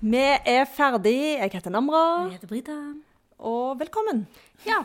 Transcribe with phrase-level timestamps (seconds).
[0.00, 1.36] Vi er ferdig.
[1.36, 2.76] Jeg heter Namra, Jeg heter Brita.
[3.38, 4.22] og velkommen.
[4.64, 4.78] Ja.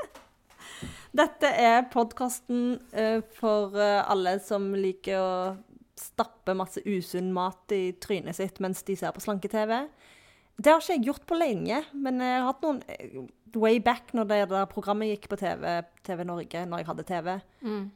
[1.16, 2.76] Dette er podkasten
[3.38, 5.30] for eh, alle som liker å
[5.96, 9.86] stappe masse usunn mat i trynet sitt mens de ser på slanke-TV.
[10.60, 13.16] Det har ikke jeg gjort på lenge, men jeg har hatt noen eh,
[13.56, 17.38] way back når det der programmet gikk på TV, TV Norge, når jeg hadde TV.
[17.64, 17.86] Mm.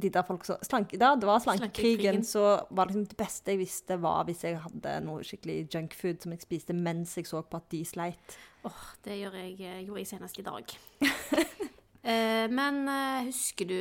[0.00, 2.22] De der folk så, slanke, da det var Slankekrigen.
[2.26, 6.22] så var det liksom det beste jeg visste, var hvis jeg hadde noe skikkelig junkfood
[6.22, 8.38] som jeg spiste mens jeg så på at de sleit.
[8.68, 10.78] Åh, det gjør jeg, eh, gjorde jeg senest i dag.
[12.08, 13.74] Eh, men eh, husker du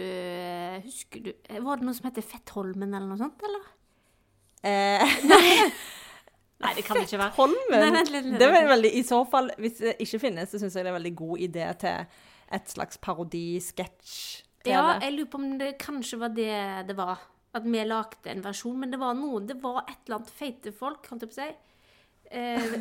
[0.84, 3.68] Husker du eh, Var det noe som heter Fettholmen eller noe sånt, eller?
[4.66, 5.14] Eh,
[6.64, 7.36] Nei, det kan det ikke være.
[7.38, 7.94] Fettholmen?
[7.94, 10.90] Nei, Det er veldig, I så fall, hvis det ikke finnes, så syns jeg det
[10.90, 12.26] er en veldig god idé til
[12.58, 14.18] et slags parodi-sketsj.
[14.66, 17.20] Ja, jeg lurer på om det kanskje var det det var.
[17.56, 20.73] At vi lagde en versjon, men det var noe Det var et eller annet feite
[20.76, 21.56] folk, holdt jeg på å si.
[22.30, 22.73] Eh,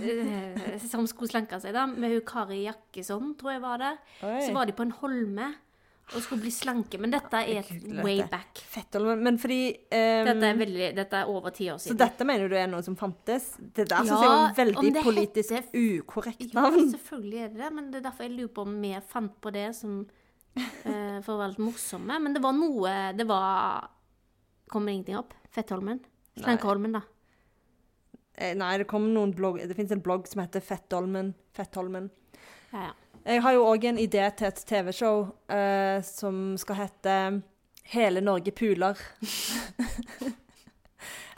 [0.74, 1.86] eh, som skulle slanke seg, da.
[1.86, 3.92] Med hun Kari Jakkesson, tror jeg var det.
[4.26, 4.40] Oi.
[4.48, 5.52] Så var de på en holme
[6.14, 6.98] og skulle bli slanke.
[7.02, 8.30] Men dette er et Gud, way dette.
[8.30, 8.60] back.
[9.22, 11.96] Men fordi um, Dette er, veldig, dette er over ti år siden.
[11.96, 13.52] Så dette mener du er noe som fantes?
[13.58, 17.58] Det der syns Ja, jeg var om veldig politisk heter- ukorrekt Ja, selvfølgelig er det
[17.64, 20.04] det, men det er derfor jeg lurer på om vi fant på det som
[21.24, 22.18] for å være litt morsomme.
[22.22, 23.90] Men det var noe Det var
[24.72, 25.34] Kommer ingenting opp?
[25.54, 26.00] Fettholmen?
[26.36, 27.02] Slankeholmen, da.
[28.34, 31.34] Eh, Nei, det kom noen blogg Det fins en blogg som heter Fettholmen.
[31.56, 32.10] Fettholmen.
[32.72, 32.94] Ja, ja.
[33.26, 37.14] Jeg har jo òg en idé til et TV-show uh, som skal hete
[37.90, 39.00] Hele Norge puler.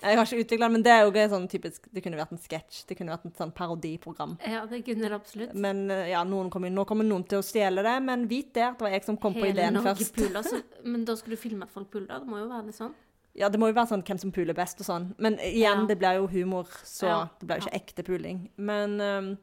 [0.03, 2.85] jeg har ikke utvikla men det er jo sånn typisk Det kunne vært en sketsj.
[2.87, 4.37] Det kunne vært et sånn parodiprogram.
[4.47, 5.55] ja, det kunne det absolutt.
[5.55, 8.85] Men eh, ja, kommer, nå kommer noen til å stjele det, men vit at det
[8.87, 10.15] var jeg som kom på Hele ideen Norge først.
[10.15, 12.07] puler, så, men da skulle du filme at folk puler?
[12.21, 12.95] Det må jo være litt sånn.
[13.39, 15.15] Ja, det må jo være sånn hvem som puler best og sånn.
[15.19, 15.87] Men igjen, Ja.
[15.87, 17.19] det blir jo humor, så Ja.
[17.39, 18.49] det blir jo ikke ekte puling.
[18.57, 19.39] Men um,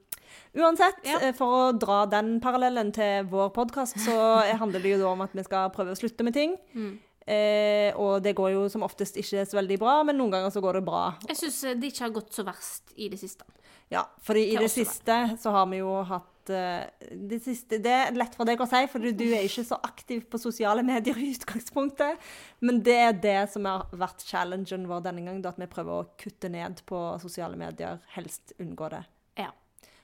[0.56, 1.20] uansett, Ja.
[1.22, 5.22] eh, for å dra den parallellen til vår podkast, så handler det jo da om
[5.22, 6.58] at vi skal prøve å slutte med ting.
[6.76, 7.00] Mm.
[7.26, 10.62] Eh, og det går jo som oftest ikke så veldig bra, men noen ganger så
[10.62, 11.04] går det bra.
[11.26, 13.48] Jeg syns det ikke har gått så verst i det siste.
[13.90, 15.36] Ja, fordi i det siste vel.
[15.42, 16.86] så har vi jo hatt uh,
[17.30, 19.78] det, siste, det er lett for deg å si, for du, du er ikke så
[19.86, 22.22] aktiv på sosiale medier i utgangspunktet.
[22.66, 26.08] Men det er det som har vært challengen vår denne gang, at vi prøver å
[26.22, 29.04] kutte ned på sosiale medier, helst unngå det.
[29.42, 29.52] Ja.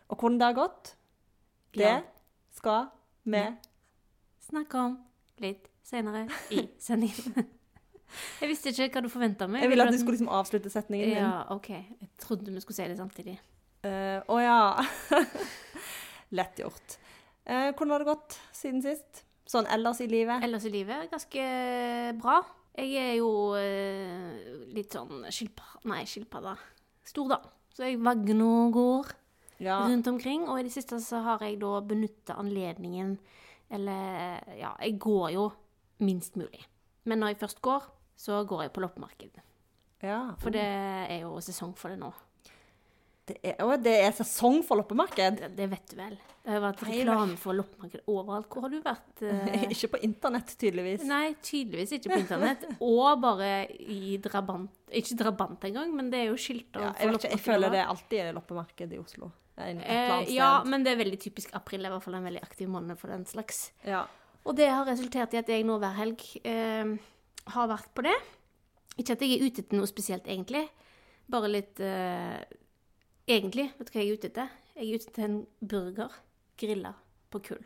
[0.09, 0.93] Og hvordan det har gått,
[1.77, 1.99] det Ja.
[2.53, 2.89] skal
[3.25, 3.51] vi Ja.
[4.51, 4.97] Snakke om
[5.39, 7.47] litt senere i sendingen.
[8.41, 9.63] Jeg visste ikke hva du forventa meg.
[9.63, 11.21] Jeg ville at du skulle liksom avslutte setningen din.
[11.21, 11.69] Ja, OK.
[11.71, 13.37] Jeg trodde vi skulle si det samtidig.
[13.87, 14.57] Eh, Å ja.
[16.37, 16.97] Lett gjort.
[17.45, 19.23] Eh, hvordan har det gått siden sist?
[19.51, 20.43] Sånn ellers i livet?
[20.45, 21.45] Ellers i livet ganske
[22.21, 22.37] bra.
[22.77, 26.53] Jeg er jo uh, litt sånn skilpadde Nei, skilpadde.
[27.03, 27.39] Stor, da.
[27.75, 29.09] Så jeg vagner og går
[29.65, 29.81] Ja.
[29.89, 30.45] rundt omkring.
[30.47, 33.17] Og i det siste så har jeg da benytta anledningen
[33.71, 35.49] Eller ja, jeg går jo
[36.01, 36.65] minst mulig.
[37.05, 37.87] Men når jeg først går,
[38.21, 39.39] så går jeg på loppemarked.
[40.03, 40.19] ja.
[40.41, 42.11] For det er jo sesong for det nå.
[43.31, 45.37] Det er, å, det er sesong for loppemarked.
[45.39, 46.15] Det, det vet du vel.
[46.41, 48.47] Det har vært reklame for loppemarked overalt.
[48.49, 49.21] Hvor har du vært?
[49.29, 49.67] eh?
[49.69, 51.03] Ikke på internett, tydeligvis.
[51.07, 52.65] Nei, tydeligvis ikke på internett.
[52.81, 57.29] Og bare i drabant Ikke drabant engang, men det er jo skilter Ja, jeg, ikke,
[57.35, 59.29] jeg føler det alltid er loppemarked i Oslo.
[59.61, 61.85] En- Eh, ja, men det er veldig typisk april.
[61.85, 63.67] er i hvert fall en veldig aktiv måned for den slags.
[63.85, 64.07] Ja.
[64.45, 66.95] Og det har resultert i at jeg nå hver helg eh,
[67.53, 68.15] har vært på det.
[68.97, 70.65] Ikke at jeg er ute etter noe spesielt, egentlig.
[71.31, 72.41] Bare litt eh,
[73.31, 74.53] Egentlig, vet du hva jeg er ute etter?
[74.75, 76.15] Jeg er ute etter en burger
[76.59, 76.91] grilla
[77.31, 77.61] på kull.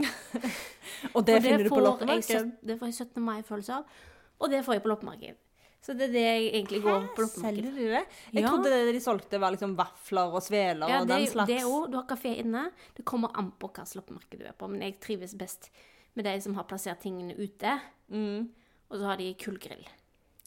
[1.14, 2.50] Og det og finner du på loppemarked?
[2.64, 3.22] Det får jeg 17.
[3.22, 4.00] mai-følelse av.
[4.40, 5.36] Og det får jeg på loppemarked.
[5.84, 7.42] Så det er det jeg egentlig går på loppemarkedet.
[7.44, 8.04] Selger du det?
[8.32, 8.48] Jeg Ja.
[8.48, 11.46] trodde det de solgte var liksom vafler og sveler Ja, og den slags.
[11.46, 11.90] det òg.
[11.90, 12.70] Du har kafé inne.
[12.96, 15.68] Det kommer an på hvilket loppemarked du er på, men jeg trives best
[16.16, 17.80] med de som har plassert tingene ute.
[18.10, 18.48] Mm.
[18.90, 19.84] Og så har de kullgrill.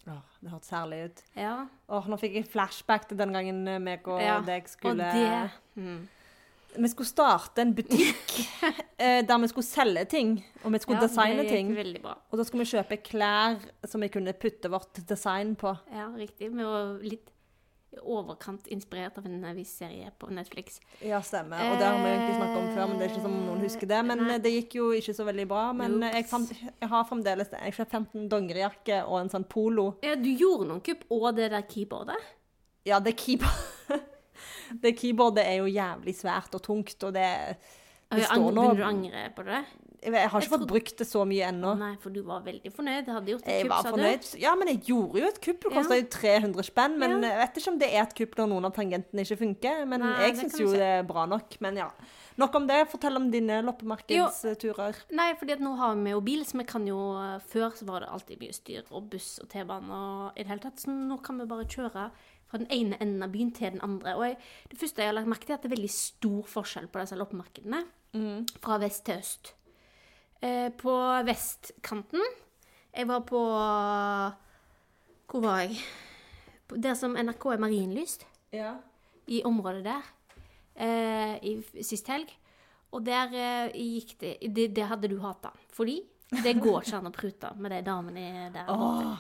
[0.08, 1.24] Åh, det hørtes herlig ut.
[1.36, 1.68] Ja.
[1.90, 5.52] Åh, nå fikk jeg flashback til den gangen eh, meg og Ja, deg Og det
[5.76, 6.08] mm.
[6.76, 8.34] Vi skulle starte en butikk
[8.98, 11.72] eh, der vi skulle selge ting, og vi skulle ja, designe det ting.
[12.32, 15.74] Og da skulle vi kjøpe klær som vi kunne putte vårt design på.
[15.94, 16.52] Ja, riktig.
[16.54, 17.32] Vi var litt
[18.04, 20.82] overkant inspirert av en eh, viss serie på Netflix.
[21.02, 21.62] Ja, stemmer.
[21.72, 23.90] Og det har vi ikke snakket om før, men det er ikke som noen husker
[23.90, 24.02] det.
[24.10, 24.34] Men Nei.
[24.36, 25.64] eh, det gikk jo ikke så veldig bra.
[25.78, 29.90] Men jeg, fant, jeg har fremdeles Jeg kjøpte 15 dongerijakker og en sånn polo.
[30.06, 32.30] Ja, du gjorde noen kupp, og det der keyboardet.
[32.88, 33.77] Ja, det keyboard
[34.82, 37.58] Det keyboardet er jo jævlig svært og tungt, og det
[38.10, 39.66] Det Jeg står nå Begynner du å angre på det?
[40.08, 41.72] Jeg har ikke Jeg fått trodde- brukt det så mye ennå.
[41.78, 43.06] Nei, for du var veldig fornøyd.
[43.08, 44.32] Jeg hadde gjort et kupp, var fornøyd.
[44.32, 44.38] du.
[44.40, 45.60] Ja, men jeg gjorde jo et kupp.
[45.60, 46.02] Det kosta Ja.
[46.02, 46.98] jo 300 spenn.
[47.00, 47.30] Men Ja.
[47.30, 49.88] jeg vet ikke om det er et kupp når noen av tangentene ikke funker.
[49.88, 50.78] Men Nei, jeg syns jo se.
[50.78, 51.60] det er bra nok.
[51.60, 51.90] Men ja.
[52.38, 52.88] Nok om det.
[52.90, 54.96] Fortell om dine loppemarkedsturer.
[55.12, 56.96] Nei, fordi at nå har vi jo bil, så vi kan jo
[57.50, 60.60] Før så var det alltid mye styr og buss og T-bane og i det hele
[60.60, 60.76] tatt.
[60.78, 62.12] Så nå kan vi bare kjøre
[62.48, 64.16] fra den ene enden av byen til den andre.
[64.16, 64.38] Og jeg,
[64.72, 67.02] det første jeg har lagt merke til, er at det er veldig stor forskjell på
[67.04, 67.84] disse loppemarkedene.
[68.64, 69.54] Fra vest til øst.
[70.42, 70.94] Eh, på
[71.28, 72.22] vestkanten
[72.94, 73.40] Jeg var på
[75.28, 75.78] Hvor var jeg?
[76.70, 78.76] Der som NRK er marinlyst Ja.
[79.28, 80.04] i området der
[80.76, 82.30] eh, i sist helg.
[82.92, 85.52] Og der eh, gikk det, det Det hadde du hata.
[85.74, 86.02] Fordi
[86.44, 88.68] det går ikke an å prute med de damene der.
[88.70, 89.18] Eh,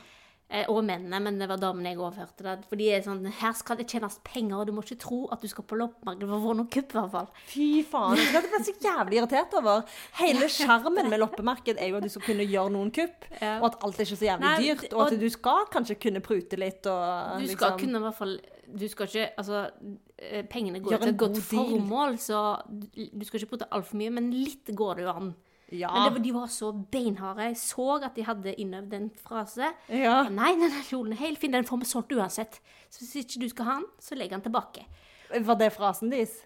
[0.69, 2.44] og mennene, men det var damene jeg overhørte.
[2.45, 2.53] det.
[2.69, 5.41] For de er sånn Her skal det tjenes penger, og du må ikke tro at
[5.41, 7.27] du skal på loppemarked for å få noe kupp, i hvert fall.
[7.51, 8.15] Fy faen.
[8.15, 9.83] Det ble så jævlig irritert over.
[10.21, 13.57] Hele sjarmen med loppemarked er jo at du skal kunne gjøre noen kupp, Ja.
[13.59, 14.85] og at alt er ikke så jævlig Nei, dyrt.
[14.94, 18.05] Og og- at du skal kanskje kunne prute litt og Du skal liksom kunne i
[18.07, 19.71] hvert fall Du skal ikke Altså,
[20.19, 21.44] eh, pengene går til et godt deal.
[21.79, 22.88] formål, så du
[23.19, 25.35] du skal ikke prute altfor mye, men litt går det jo an.
[25.75, 25.92] Ja.
[25.92, 27.50] Men det, de var så beinharde.
[27.50, 29.74] Jeg så at de hadde innøvd en frase.
[29.92, 30.22] ja.
[30.31, 31.52] Nei, nei, kjolen er helt fin.
[31.52, 32.62] Den får vi solgt uansett.
[32.90, 34.86] Så hvis ikke du skal ha den, så legger den tilbake.
[35.28, 36.38] Var det frasen deres?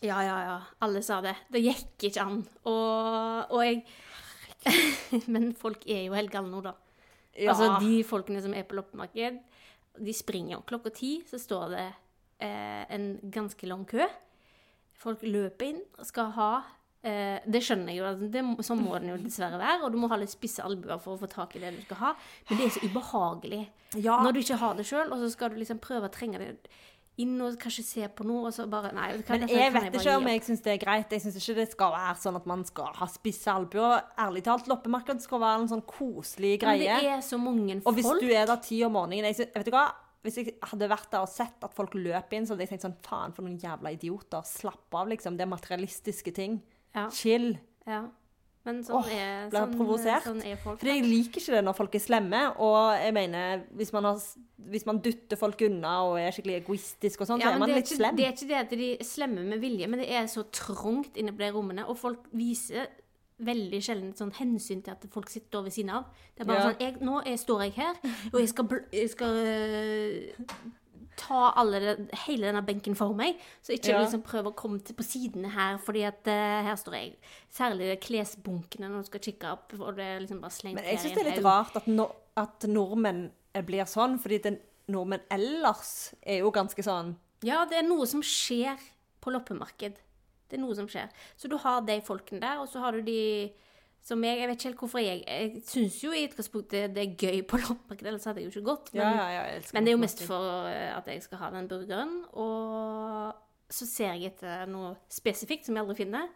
[0.00, 0.58] Ja, ja, ja.
[0.80, 1.34] Alle sa det.
[1.50, 2.44] Det gikk ikke an.
[2.70, 3.82] Og, og jeg
[5.32, 6.74] Men folk er jo helt gale nå, da.
[7.34, 7.52] Ja.
[7.54, 9.38] Altså, de folkene som er på loppemarked,
[10.00, 10.64] de springer jo.
[10.68, 11.86] Klokka ti så står det
[12.44, 14.04] eh, en ganske lang kø.
[15.00, 16.50] Folk løper inn og skal ha
[17.02, 19.84] eh, Det skjønner jeg jo, altså, det, sånn må den jo dessverre være.
[19.86, 21.96] Og du må ha litt spisse albuer for å få tak i det du skal
[22.04, 22.14] ha.
[22.50, 23.64] Men det er så ubehagelig
[23.98, 24.20] Ja.
[24.22, 26.54] når du ikke har det sjøl, og så skal du liksom prøve å trenge det
[27.20, 29.10] inn og kanskje se på noe, og så bare Nei.
[29.18, 31.10] hva, Men jeg, jeg vet ikke om jeg syns det er greit.
[31.12, 34.06] Jeg syns ikke det skal være sånn at man skal ha spisse albuer.
[34.20, 36.86] Ærlig talt, loppemarked skal være en sånn koselig greie.
[36.86, 37.90] Men det er så mange folk.
[37.90, 39.88] Og hvis du er der ti om morgenen jeg, synes, Vet du hva?
[40.20, 42.84] Hvis jeg hadde vært der og sett at folk løp inn, så hadde jeg tenkt
[42.84, 44.44] sånn Faen, for noen jævla idioter.
[44.44, 45.36] Slapp av, liksom.
[45.38, 46.58] Det er materialistiske ting.
[46.94, 47.52] Ja, Chill.
[47.86, 48.08] ja.
[48.62, 50.24] Men sånn Åh, er, ble sånn, provosert?
[50.26, 50.78] sånn er folk.
[50.82, 52.40] For jeg liker ikke det når folk er slemme.
[52.60, 54.18] Og jeg mener, hvis man, har,
[54.74, 57.78] hvis man dytter folk unna og er skikkelig egoistisk og sånn, så er man er
[57.80, 58.18] litt ikke, slem.
[58.20, 61.16] det er ikke det at de er slemme med vilje, men det er så trangt
[61.16, 62.90] inne på de rommene, og folk viser
[63.40, 66.10] veldig sjelden sånn hensyn til at folk sitter ved siden av.
[66.36, 66.66] Det er bare Ja.
[66.68, 67.94] sånn jeg, Nå jeg, står jeg her,
[68.34, 70.44] og jeg skal, jeg skal øh,
[71.20, 71.94] ta alle
[72.24, 74.00] hele denne benken for meg, så ikke Ja.
[74.00, 77.12] liksom prøve å komme til på sidene her, fordi at uh, her står jeg.
[77.52, 81.02] Særlig klesbunkene når du skal kikke opp, og det er liksom bare slengt Men jeg
[81.04, 82.08] syns det er litt rart at, no,
[82.40, 87.14] at nordmenn eh, blir sånn, fordi den, nordmenn ellers er jo ganske sånn
[87.46, 88.80] Ja, det er noe som skjer
[89.20, 89.98] på loppemarked.
[90.50, 91.08] Det er noe som skjer.
[91.38, 93.52] Så du har de folkene der, og så har du de
[94.02, 97.16] som jeg Jeg vet ikke helt hvorfor jeg Jeg syns jo i utgangspunktet det er
[97.20, 98.92] gøy på loppemarked, ellers hadde jeg jo ikke gått.
[98.94, 101.50] Men, Ja, ja, ja, men det er jo mest for eh, at jeg skal ha
[101.54, 102.14] den burgeren.
[102.32, 103.34] Og
[103.70, 106.28] så ser jeg etter noe spesifikt som jeg aldri finner.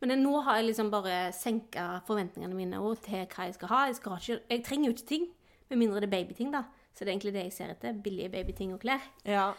[0.00, 3.80] Men jeg, nå har jeg liksom bare senka forventningene mine til hva jeg skal ha.
[3.90, 5.26] Jeg, skal ikke, jeg trenger jo ikke ting,
[5.68, 6.64] med mindre det er babyting, da.
[6.94, 7.92] Så det er egentlig det jeg ser etter.
[8.02, 9.04] Billige babyting og klær.
[9.28, 9.50] Ja.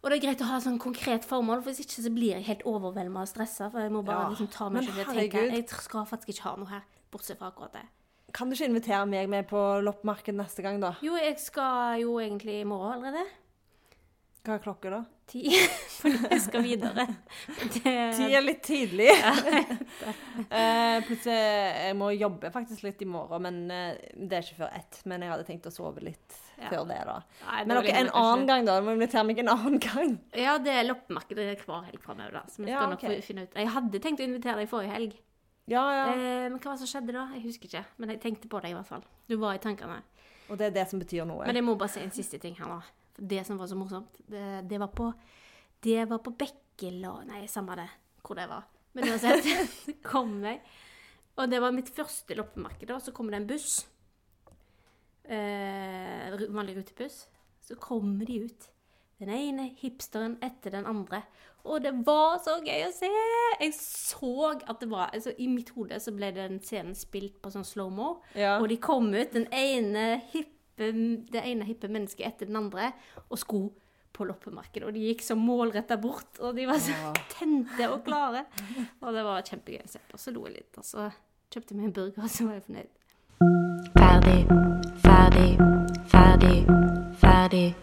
[0.00, 2.46] Og det er greit å ha sånn konkret formål, for hvis ikke så blir jeg
[2.46, 3.68] helt overvelda og stressa.
[3.68, 5.42] For jeg må bare Ja, liksom ta meg selv å tenke.
[5.52, 7.84] Jeg skal faktisk ikke ha noe her, bortsett fra akkurat det.
[8.32, 10.94] Kan du ikke invitere meg med på loppemarked neste gang, da?
[11.04, 13.26] Jo, jeg skal jo egentlig i morgen allerede.
[14.40, 15.00] Hva er klokka, da?
[15.28, 15.42] Ti.
[16.00, 17.04] For jeg skal videre.
[17.74, 19.10] Det, Ti er litt tidlig.
[20.48, 24.78] eh, plutselig Jeg må jobbe faktisk litt i morgen, men eh, det er ikke før
[24.80, 25.02] ett.
[25.10, 26.68] Men jeg hadde tenkt å sove litt Ja.
[26.70, 27.16] før det, da.
[27.46, 28.76] Nei, Men da ok, vil jeg en annen gang, da.
[28.80, 30.14] Du må invitere meg en annen gang.
[30.36, 32.42] Ja, det er loppemarked hver helg framover, da.
[32.46, 33.22] Så vi skal Ja, nok ok.
[33.24, 33.54] finne ut.
[33.54, 35.14] Jeg hadde tenkt å invitere deg forrige helg.
[35.70, 36.06] Ja, ja.
[36.12, 37.28] Eh, men hva var det som skjedde da?
[37.36, 37.84] Jeg husker ikke.
[37.98, 39.04] Men jeg tenkte på deg i hvert fall.
[39.28, 40.00] Du var i tankene.
[40.50, 41.46] Og det er det som betyr noe.
[41.46, 42.80] Men jeg må bare si en siste ting her, da.
[43.16, 45.12] Det som var så morsomt, det, det var på
[45.80, 47.88] Det var på Bekkela Nei, samme det
[48.24, 48.64] hvor det var.
[48.94, 49.44] Men uansett,
[49.84, 50.60] så kom jeg.
[51.38, 52.98] Og det var mitt første loppemarked, da.
[53.00, 53.86] Så kommer det en buss.
[55.30, 57.24] Eh, vanlig rutebuss.
[57.62, 58.68] Så kommer de ut.
[59.20, 61.22] Den ene hipsteren etter den andre.
[61.68, 63.10] Og det var så gøy å se!
[63.60, 67.52] Jeg så at det var altså, I mitt hode så ble den scenen spilt på
[67.52, 68.14] sånn slow-mo.
[68.32, 68.54] Ja.
[68.62, 70.88] Og de kom ut, den ene hippe,
[71.30, 72.94] det ene hippe mennesket etter den andre,
[73.28, 73.60] og sko
[74.16, 74.88] på loppemarkedet.
[74.88, 77.12] Og de gikk så målretta bort, og de var så Ja.
[77.36, 78.46] tente og klare.
[79.04, 80.18] Og det var kjempegøy å se på.
[80.18, 81.10] Så lo jeg litt, og så
[81.52, 82.96] kjøpte meg en burger, og så var jeg fornøyd.
[84.00, 84.40] Ferdig,
[87.50, 87.74] ferdig.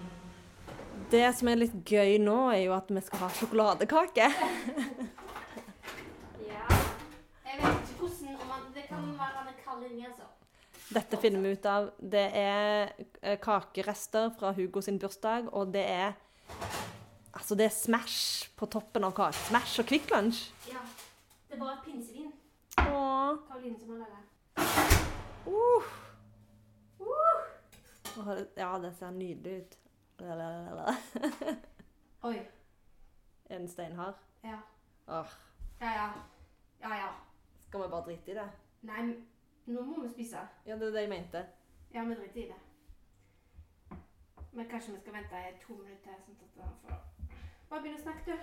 [1.12, 4.28] Det som er litt gøy nå, er jo at vi skal ha sjokoladekake.
[8.78, 10.26] det kan være er kald altså.
[10.94, 11.90] Dette finner vi ut av.
[12.00, 16.14] Det er eh, kakerester fra Hugo sin bursdag, og det er
[17.38, 19.36] Altså, det er Smash på toppen av kake.
[19.50, 20.48] Smash og Kvikk Lunsj.
[20.72, 20.82] Ja.
[21.52, 22.32] Det var pinsevin.
[22.80, 23.38] Åh.
[23.46, 24.24] Karoline som har laga.
[25.46, 26.07] Uh.
[28.58, 29.78] Ja, det ser nydelig ut.
[32.24, 32.38] Oi.
[33.50, 34.14] Er den steinhard?
[34.44, 34.58] Ja.
[35.08, 35.26] Åh,
[35.82, 36.08] Ja, ja.
[36.82, 37.08] Ja, ja.
[37.68, 38.48] skal vi bare drite i det?
[38.82, 39.04] Nei,
[39.66, 40.42] nå må vi spise.
[40.66, 41.46] Ja, det er det jeg mente.
[41.94, 43.98] Ja, vi driter i det.
[44.52, 46.96] Men kanskje vi skal vente i to minutter, sånn at han får
[47.70, 48.38] Bare begynn å snakke, du.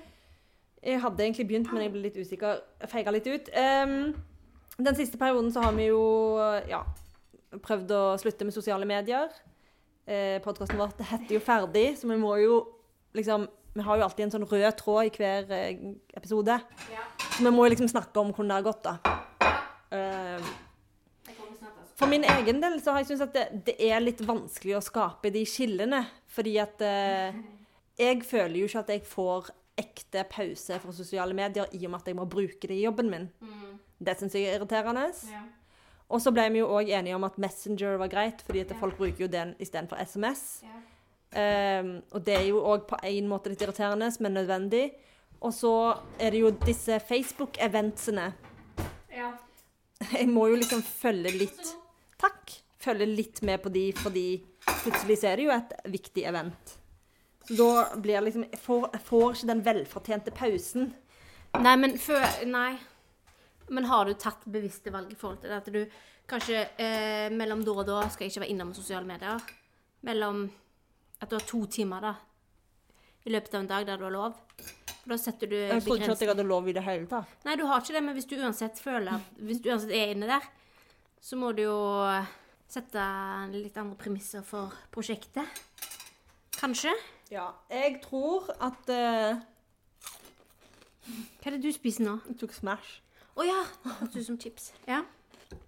[0.84, 2.60] Jeg hadde egentlig begynt, men jeg ble litt usikker.
[2.92, 3.48] Feiga litt ut.
[3.56, 4.14] Um,
[4.78, 6.02] den siste perioden så har vi jo
[6.68, 6.82] ja,
[7.64, 9.32] prøvd å slutte med sosiale medier.
[10.04, 12.58] Eh, Podkasten vår heter jo Ferdig, så vi må jo
[13.16, 15.80] liksom Vi har jo alltid en sånn rød tråd i hver eh,
[16.14, 16.60] episode.
[16.92, 17.06] Ja.
[17.24, 19.16] Så vi må jo liksom snakke om hvordan det har gått, da.
[19.90, 20.36] ja.
[21.34, 21.96] Kommer snart, altså.
[21.98, 24.84] for min egen del så har jeg syntes at det, det er litt vanskelig å
[24.84, 26.04] skape de skillene.
[26.30, 27.40] Fordi at eh,
[27.98, 29.50] jeg føler jo ikke at jeg får
[29.82, 33.10] ekte pause fra sosiale medier i og med at jeg må bruke det i jobben
[33.10, 33.26] min.
[33.42, 33.74] Mm.
[34.06, 35.08] Det syns jeg er irriterende.
[35.32, 35.42] Ja.
[36.12, 38.98] Og så ble vi jo òg enige om at Messenger var greit, fordi at folk
[38.98, 40.62] bruker jo den istedenfor SMS.
[40.66, 40.76] Ja.
[41.34, 44.84] Um, og det er jo òg på en måte litt irriterende, men nødvendig.
[45.40, 45.72] Og så
[46.20, 48.32] er det jo disse Facebook-eventsene.
[49.12, 49.32] ja.
[50.12, 51.74] Jeg må jo liksom følge litt
[52.20, 52.52] Takk.
[52.82, 54.26] Følge litt med på de, fordi
[54.66, 56.74] plutselig så er det jo et viktig event.
[57.44, 60.90] Så da blir liksom Jeg får, jeg får ikke den velfortjente pausen.
[61.60, 62.74] Nei, men før Nei.
[63.68, 65.60] Men har du tatt bevisste valg i forhold til det?
[65.62, 65.80] At du
[66.28, 69.40] kanskje eh, mellom da og da skal ikke være innom sosiale medier?
[70.04, 70.46] Mellom
[71.20, 72.14] At du har to timer, da,
[73.24, 74.34] i løpet av en dag der du har lov?
[75.04, 77.32] Da setter du Jeg trodde ikke at jeg hadde lov i det hele tatt.
[77.44, 80.12] Nei, du har ikke det, men hvis du uansett føler at Hvis du uansett er
[80.14, 80.48] inne der,
[81.24, 81.78] så må du jo
[82.68, 83.04] sette
[83.52, 85.62] litt andre premisser for prosjektet.
[86.56, 86.92] Kanskje?
[87.32, 87.50] Ja.
[87.70, 89.40] Jeg tror at uh...
[91.04, 92.18] Hva er det du spiser nå?
[92.30, 93.03] Jeg tok Smash.
[93.34, 93.60] Å ja!
[94.00, 94.72] Hørtes ut som chips.
[94.88, 95.02] Ja.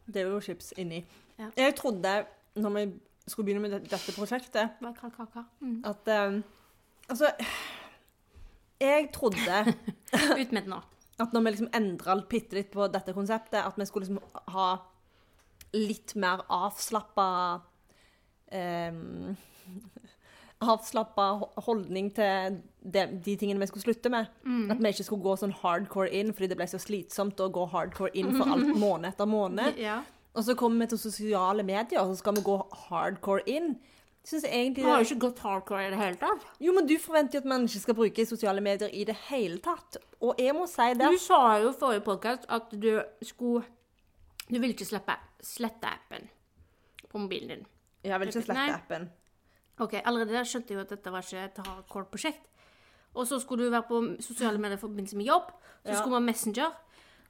[0.07, 1.03] Det er jo chips inni.
[1.39, 1.51] Ja.
[1.59, 2.13] Jeg trodde,
[2.57, 2.85] når vi
[3.27, 4.77] skulle begynne med dette prosjektet.
[5.61, 5.81] Mm.
[5.85, 6.43] at um,
[7.09, 7.31] Altså
[8.81, 9.59] Jeg trodde
[10.41, 10.81] Ut med det nå.
[11.19, 14.67] at når vi liksom endra bitte litt på dette konseptet, at vi skulle liksom ha
[15.73, 17.29] litt mer avslappa
[18.53, 19.37] um,
[20.65, 21.25] Avslappa
[21.67, 24.31] holdning til de, de tingene vi skulle slutte med.
[24.73, 27.67] At vi ikke skulle gå sånn hardcore inn fordi det ble så slitsomt å gå
[27.75, 29.77] hardcore inn for alt måned etter måned.
[29.81, 29.99] Ja.
[30.37, 32.57] Og så kommer vi til sosiale medier, og så skal vi gå
[32.89, 33.77] hardcore inn.
[34.27, 36.47] Synes egentlig Du har jo ikke gått hardcore i det hele tatt.
[36.61, 39.61] Jo, men du forventer jo at man ikke skal bruke sosiale medier i det hele
[39.63, 40.01] tatt.
[40.21, 42.91] Og jeg må si det Du sa jo i forrige podkast at du
[43.23, 43.63] skulle
[44.49, 46.27] Du ville ikke slippe, slette appen
[47.07, 47.65] på mobilen din.
[48.07, 49.09] Jeg vil ikke slette appen.
[49.79, 52.47] Ok, Allerede der skjønte jeg jo at dette var ikke et hardcore prosjekt.
[53.15, 55.51] Og så skulle du være på sosiale medier i forbindelse med jobb.
[55.85, 55.97] Så Ja.
[55.97, 56.73] skulle vi ha Messenger.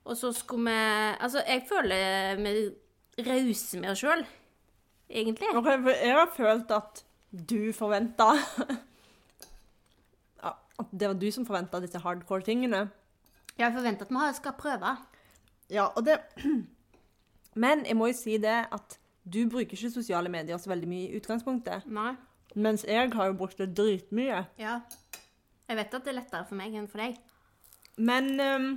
[0.04, 0.76] Og så skulle vi
[1.20, 2.74] Altså, jeg føler vi
[3.26, 4.26] rauser med oss sjøl,
[5.10, 5.48] egentlig.
[5.54, 7.04] Ok, for jeg har følt at
[7.48, 8.30] du forventa
[10.78, 12.90] At det var du som forventa disse hardcore tingene.
[13.58, 14.96] Jeg forventer at vi skal prøve.
[15.70, 16.18] Ja, og det
[17.54, 18.98] Men jeg må jo si det at
[19.32, 21.86] du bruker ikke sosiale medier så veldig mye i utgangspunktet.
[21.86, 22.14] Nei.
[22.56, 24.42] Mens jeg har jo brukt det dritmye.
[24.60, 24.80] Ja.
[25.66, 27.18] Jeg vet at det er lettere for meg enn for deg.
[27.96, 28.68] Men um,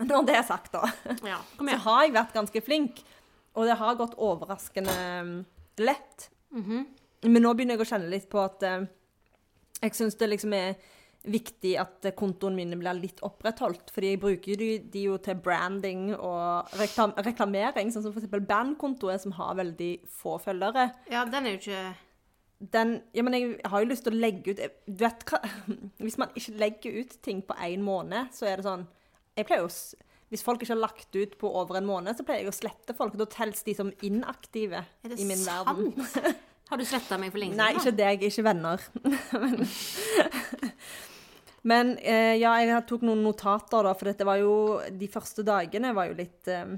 [0.00, 0.88] når det er sagt, da,
[1.32, 3.02] Ja, så har jeg vært ganske flink.
[3.58, 5.50] Og det har gått overraskende lett.
[5.76, 6.30] lett.
[6.50, 6.86] -hmm.
[7.22, 8.86] Men nå begynner jeg å kjenne litt på at uh,
[9.82, 10.74] jeg syns det liksom er
[11.22, 13.90] viktig at kontoen mine blir litt opprettholdt.
[13.92, 18.30] Fordi jeg bruker de, de jo til branding og reklam reklamering, sånn som f.eks.
[18.48, 20.90] bandkontoet, som har veldig få følgere.
[21.12, 21.82] Ja, den er jo ikke
[22.60, 25.38] Den Ja, men jeg har jo lyst til å legge ut Du vet hva
[26.04, 28.82] Hvis man ikke legger ut ting på én måned, så er det sånn
[29.38, 29.70] Jeg pleier jo
[30.28, 32.94] Hvis folk ikke har lagt ut på over en måned, så pleier jeg å slette
[32.94, 33.16] folk.
[33.18, 35.66] Da telles de som inaktive i min sant?
[35.66, 36.36] verden.
[36.70, 38.84] Har du sletta meg for lenge Nei, ikke deg, ikke venner.
[39.42, 39.64] men
[41.66, 44.52] men eh, ja, jeg tok noen notater, da, for dette var jo
[44.96, 46.76] De første dagene var jo litt eh,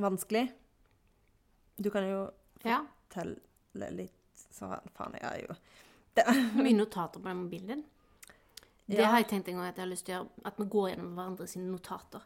[0.00, 0.46] vanskelig.
[1.76, 2.22] Du kan jo
[2.64, 2.84] Ja.
[3.08, 4.14] fortelle litt
[4.54, 5.56] Så faen, jeg er jo
[6.62, 7.84] Mye notater på den mobilen din.
[8.86, 9.08] Det Ja.
[9.10, 10.46] har jeg tenkt en gang at jeg har lyst til å gjøre.
[10.46, 12.22] At vi går gjennom hverandre sine notater.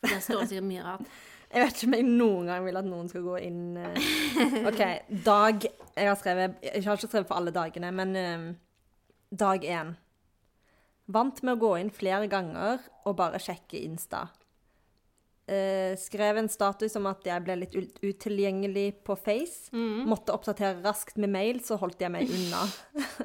[0.00, 1.10] For der står det sikkert mye rart.
[1.46, 4.64] Jeg vet ikke om jeg noen gang vil at noen skal gå inn eh.
[4.66, 4.80] OK,
[5.22, 8.46] dag Jeg har skrevet Jeg har ikke skrevet for alle dagene, men eh,
[9.30, 9.92] dag én.
[11.06, 14.24] Vant med å gå inn flere ganger og bare sjekke Insta.
[15.48, 19.70] Eh, skrev en status om at jeg ble litt utilgjengelig på Face.
[20.06, 22.64] Måtte oppdatere raskt med mail, så holdt jeg meg unna.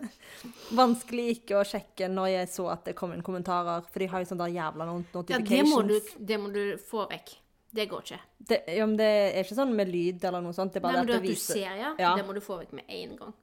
[0.80, 4.24] Vanskelig ikke å sjekke når jeg så at det kom inn kommentarer, for de har
[4.24, 5.52] jo sånn der jævla notifications.
[5.52, 7.36] Ja, det må, du, det må du få vekk.
[7.72, 8.20] Det går ikke.
[8.50, 10.74] Det, ja, men det er ikke sånn med lyd eller noe sånt.
[10.74, 12.16] Det er bare Nei, men det du, at at du viser ser, ja, Ja.
[12.20, 13.38] det må du få vekk med en gang.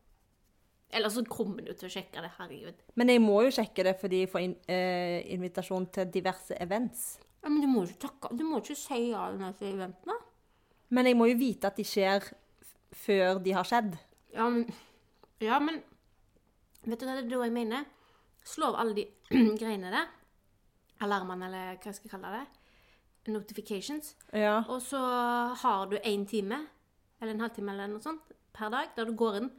[0.90, 2.76] Eller så kommer du til å sjekke det, herregud.
[2.96, 7.18] Men jeg må jo sjekke det fordi jeg får in eh, invitasjon til diverse events.
[7.48, 10.14] Ja, men du må ikke takke, du må ikke si ja til disse eventene.
[10.92, 12.26] Men jeg må jo vite at de skjer
[12.92, 13.94] før de har skjedd.
[14.36, 14.66] Ja, men,
[15.40, 15.78] ja, men
[16.88, 17.86] Vet du hva det er da jeg mener?
[18.44, 19.06] Slå av alle de
[19.60, 20.06] greiene der.
[21.04, 22.44] Alarmene, eller hva skal jeg kalle det.
[23.32, 24.12] Notifications.
[24.32, 24.58] Ja.
[24.68, 25.00] Og så
[25.62, 26.60] har du én time,
[27.20, 28.22] eller en halvtime eller noe sånt,
[28.56, 29.50] per dag, der du går inn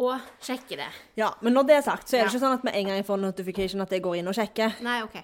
[0.00, 0.88] og sjekker det.
[1.18, 1.30] ja.
[1.42, 2.32] Men når det er sagt, så er det Ja.
[2.34, 4.76] ikke sånn at med en gang jeg får notification at jeg går inn og sjekker.
[4.86, 5.16] Nei, OK.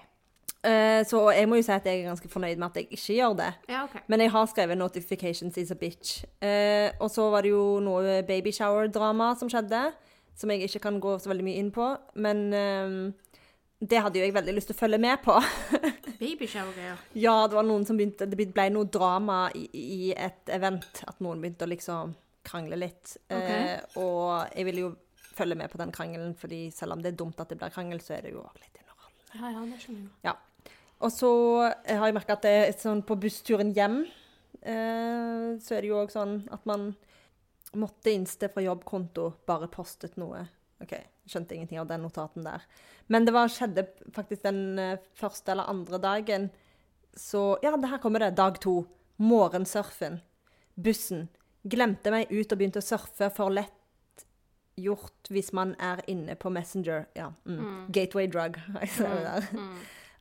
[0.65, 3.17] Eh, så jeg må jo si at jeg er ganske fornøyd med at jeg ikke
[3.19, 3.51] gjør det.
[3.69, 4.01] Ja, okay.
[4.07, 6.23] Men jeg har skrevet 'notifications is a bitch'.
[6.41, 9.91] Uh, og så var det jo noe baby shower-drama som skjedde,
[10.35, 11.97] som jeg ikke kan gå så veldig mye inn på.
[12.15, 13.13] Men eh,
[13.79, 15.37] det hadde jo jeg veldig lyst til å følge med på.
[16.21, 16.97] Babyshower-greier.
[17.13, 21.03] ja, det var noen som begynte Det ble noe drama i, i et event.
[21.07, 22.15] At noen begynte å liksom
[22.47, 23.17] krangle litt.
[23.29, 24.95] Eh, og jeg ville jo
[25.37, 28.01] følge med på den krangelen, fordi selv om det er dumt at det blir krangel,
[28.01, 28.77] så er det jo litt.
[29.35, 30.35] Ja, det skjønner jeg.
[30.97, 31.31] Og så
[31.85, 33.99] eh, har jeg merka at det er sånn på bussturen hjem,
[34.61, 36.89] eh, så er det jo òg sånn at man
[37.77, 40.45] måtte innste fra jobbkonto bare postet noe.
[40.81, 40.93] OK,
[41.29, 42.65] skjønte ingenting av den notaten der.
[43.11, 46.49] Men det var, skjedde faktisk den eh, første eller andre dagen.
[47.17, 48.35] Så Ja, her kommer det.
[48.37, 48.85] Dag to.
[49.17, 50.21] Morgensurfen.
[50.75, 51.27] Bussen.
[51.65, 53.73] Glemte meg ut og begynte å surfe for lett
[54.77, 57.05] gjort hvis man er inne på Messenger.
[57.17, 57.31] Ja.
[57.45, 57.87] Mm.
[57.93, 58.59] Gateway drug.
[58.81, 59.47] Jeg ser.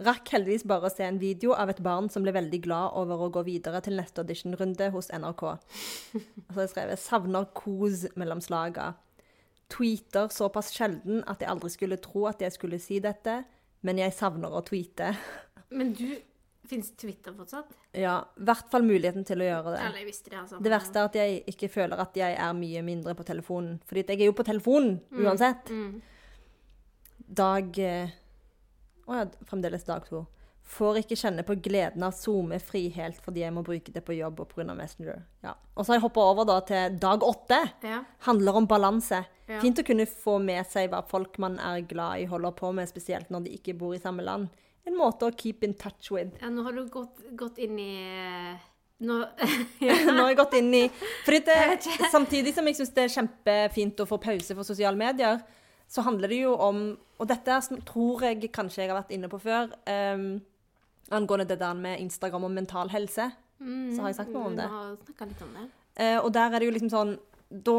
[0.07, 3.23] Rakk heldigvis bare å se en video av et barn som ble veldig glad over
[3.25, 5.45] å gå videre til neste auditionrunde hos NRK.
[5.47, 8.93] Og så har jeg skrevet 'savner kos mellom slaga'.
[9.73, 13.45] Tweeter såpass sjelden at jeg aldri skulle tro at jeg skulle si dette,
[13.83, 15.17] men jeg savner å tweete.
[15.71, 16.21] Men du
[16.67, 17.73] Fins Twitter fortsatt?
[17.97, 19.81] Ja, i hvert fall muligheten til å gjøre det.
[19.87, 20.61] Eller jeg visste det, altså.
[20.63, 23.81] Det verste er at jeg ikke føler at jeg er mye mindre på telefonen.
[23.87, 25.71] Fordi jeg er jo på telefonen uansett.
[25.71, 26.01] Mm.
[27.43, 28.17] Dag eh,
[29.07, 30.25] Å ja, fremdeles dag to.
[30.67, 34.17] Får ikke kjenne på gleden av SoMe fri helt fordi jeg må bruke det på
[34.17, 34.67] jobb og pga.
[34.75, 35.23] Messenger.
[35.47, 35.55] Ja.
[35.75, 37.61] Og så har jeg hoppa over da til dag åtte.
[37.87, 38.03] Ja.
[38.27, 39.23] Handler om balanse.
[39.47, 39.61] Ja.
[39.63, 42.91] Fint å kunne få med seg hva folk man er glad i, holder på med,
[42.91, 44.51] spesielt når de ikke bor i samme land.
[44.87, 46.33] En måte å keep in touch with.
[46.41, 47.93] ja, nå har du gått, gått inn i
[49.07, 49.17] Nå
[49.83, 50.83] Nå har jeg gått inn i
[51.27, 51.57] For det,
[52.13, 55.43] samtidig som jeg syns det er kjempefint å få pause for sosiale medier,
[55.85, 56.85] så handler det jo om
[57.21, 59.69] Og dette tror jeg kanskje jeg har vært inne på før.
[59.85, 60.39] Um,
[61.11, 63.31] angående det der med Instagram og mental helse.
[63.59, 64.67] Så har jeg sagt noe om det.
[64.69, 64.97] Har
[65.31, 65.69] litt om det.
[65.97, 67.15] Uh, og der er det jo liksom sånn
[67.49, 67.77] da,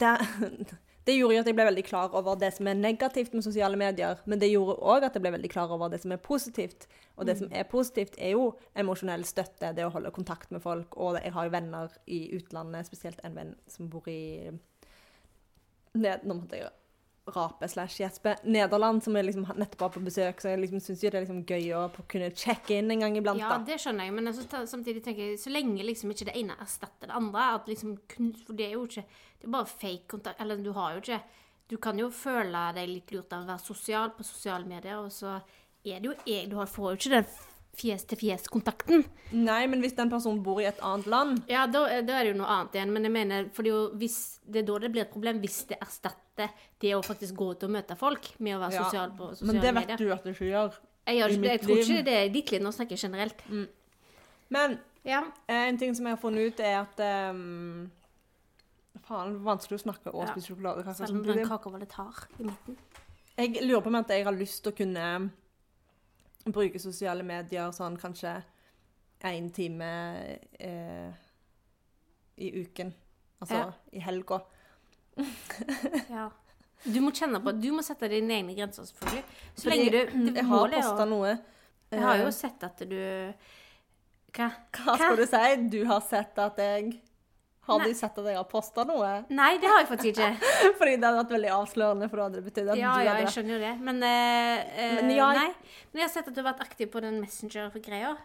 [0.00, 0.24] der,
[1.10, 3.78] Det gjorde jo at jeg ble veldig klar over det som er negativt med sosiale
[3.78, 6.86] medier, men det gjorde òg at jeg ble veldig klar over det som er positivt.
[7.18, 8.44] Og det som er positivt, er jo
[8.78, 10.94] emosjonell støtte, det å holde kontakt med folk.
[10.94, 14.52] Og jeg har jo venner i utlandet, spesielt en venn som bor i
[15.98, 16.70] Nå måtte jeg
[17.26, 18.36] rape slash gjespe.
[18.44, 21.42] Nederland, som jeg liksom nettopp var på besøk, så jeg liksom syns det er liksom
[21.46, 23.42] gøy å kunne sjekke inn en gang iblant.
[23.42, 26.56] Ja, det skjønner jeg, men altså, samtidig tenker jeg så lenge liksom ikke det ene
[26.60, 27.98] erstatter det andre at liksom,
[28.46, 29.04] For det er jo ikke
[29.40, 31.20] Det er bare fake kontakt Eller du har jo ikke
[31.70, 35.12] Du kan jo føle deg litt lurt av å være sosial på sosiale medier, og
[35.14, 35.38] så
[35.84, 37.30] er det jo jeg Du får jo ikke den
[37.80, 39.04] fjes-til-fjes-kontakten.
[39.36, 42.32] Nei, men hvis den personen bor i et annet land Ja, da, da er det
[42.32, 44.78] jo noe annet igjen, men jeg mener For det er jo hvis Det er da
[44.82, 46.18] det blir et problem, hvis det erstatter
[46.80, 49.52] det å faktisk gå ut og møte folk med å være Ja, sosial på sosiale
[49.52, 49.60] medier.
[49.60, 50.78] Men det vet du at du ikke gjør.
[51.06, 53.42] Jeg, gjør jeg tror ikke det er ditt liv, nå snakker jeg generelt.
[54.50, 55.22] Men Ja.
[55.48, 57.00] en ting som jeg har funnet ut, er at
[57.32, 57.90] um,
[59.06, 62.44] Faen, vanskelig å snakke og spise sjokoladekake Selv om den kaka var litt hard i
[62.44, 62.76] midten.
[63.38, 65.06] Jeg lurer på om at jeg har lyst til å kunne
[66.50, 68.34] bruke sosiale medier sånn kanskje
[69.28, 69.88] én time
[70.60, 71.10] eh,
[72.40, 72.92] i uken.
[73.40, 73.72] Altså Ja.
[73.92, 74.42] i helga.
[76.10, 76.28] Ja.
[76.84, 79.24] Du må kjenne på Du må sette dine egne grenser, selvfølgelig.
[79.54, 81.34] Så Fordi lenge du, du Jeg har posta noe.
[81.92, 82.96] Jeg har jo Eh, sett at du
[84.32, 84.46] Hva?
[84.72, 85.56] Hva skal du si?
[85.74, 87.00] Du har sett at jeg
[87.68, 87.88] Har Nei.
[87.90, 89.10] du sett at jeg har posta noe?
[89.28, 90.30] Nei, det har jeg faktisk ikke.
[90.80, 93.52] Fordi det hadde vært veldig avslørende, for hadde betydd at Ja, du ja, jeg skjønner
[93.54, 93.74] jo det.
[93.90, 95.50] Men, eh, Men ja, Nei.
[95.92, 98.16] Men jeg har sett at du har vært aktiv på den Messenger-greia.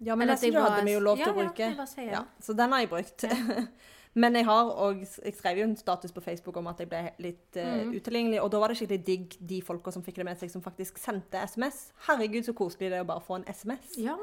[0.00, 1.68] Ja, men jeg Messenger bare- hadde vi jo lov til Ja, å ja, bruke.
[1.68, 2.16] jeg bare sier det.
[2.16, 3.24] Ja, så den har jeg brukt.
[4.14, 7.00] men jeg har og jeg skrev jo en status på Facebook om at jeg ble
[7.18, 7.94] litt uh, Mm.
[7.98, 10.62] utilgjengelig, og da var det skikkelig digg de folka som fikk det med seg, som
[10.62, 11.92] faktisk sendte SMS.
[12.06, 13.96] Herregud, så koselig det er å bare få en SMS.
[13.98, 14.14] Ja.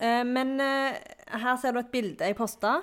[0.00, 0.96] Uh, men uh,
[1.42, 2.78] her ser du et bilde jeg posta.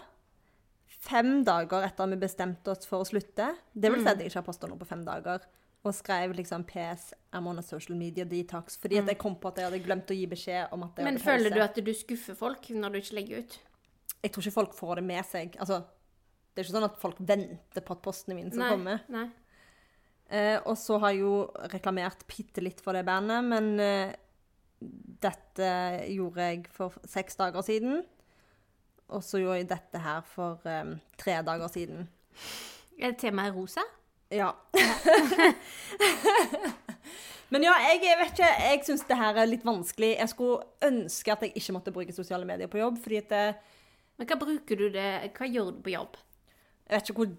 [1.06, 3.52] Fem dager etter at vi bestemte oss for å slutte.
[3.74, 5.44] Det vil si at jeg ikke har posta noe på fem dager.
[5.86, 8.78] Og skrev liksom PS I'm on a social media detox.
[8.82, 11.06] Fordi at jeg kom på at jeg hadde glemt å gi beskjed om at jeg
[11.06, 13.60] Men hadde føler du at du skuffer folk når du ikke legger ut?
[14.24, 15.54] Jeg tror ikke folk får det med seg.
[15.62, 15.84] Altså,
[16.56, 18.94] det er ikke sånn at folk venter på at postene mine skal komme.
[19.12, 19.26] Nei.
[20.32, 21.34] Eh, og så har jeg jo
[21.74, 24.13] reklamert bitte litt for det bandet, men eh,
[24.80, 25.68] dette
[26.13, 28.00] gjorde jeg for seks dager siden.
[29.12, 32.08] Og så gjorde jeg dette her for eh, tre dager siden.
[32.96, 33.84] Er temaet rosa?
[34.34, 34.54] Ja.
[37.54, 38.50] men ja, jeg vet ikke.
[38.72, 40.15] Jeg syns det her er litt vanskelig.
[40.15, 43.48] Jeg skulle ønske at jeg ikke måtte bruke sosiale medier på jobb, fordi at det,
[44.15, 46.15] Men hva bruker du det Hva gjør du på jobb?
[46.86, 47.36] Jeg vet ikke hvor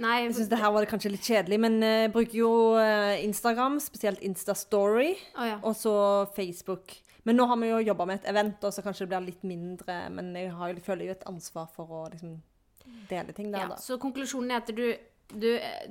[0.00, 2.52] Nei, Jeg syns det her var det kanskje litt kjedelig, men jeg jeg bruker jo
[2.80, 5.10] uh, Instagram, spesielt Instastory.
[5.36, 5.58] oh, ja.
[5.62, 5.92] Og så
[6.36, 6.94] Facebook.
[7.24, 9.44] Men nå har vi jo jobba med et event, og så kanskje det blir litt
[9.44, 9.98] mindre.
[10.10, 12.40] Men jeg, har, jeg føler jo et ansvar for å liksom
[13.10, 13.68] dele ting der, ja.
[13.74, 13.78] da.
[13.78, 14.86] Så konklusjonen er at du,
[15.30, 15.50] du,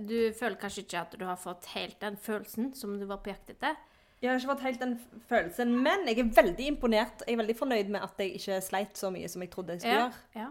[0.10, 3.32] du føler kanskje ikke at du har fått helt den følelsen som du var på
[3.32, 3.78] jakt etter?
[4.22, 4.98] Jeg har ikke fått helt den
[5.30, 7.24] følelsen, men jeg er veldig imponert.
[7.26, 9.86] Jeg er veldig fornøyd med at jeg ikke sleit så mye som jeg trodde jeg
[9.86, 10.26] skulle gjøre.
[10.38, 10.50] ja.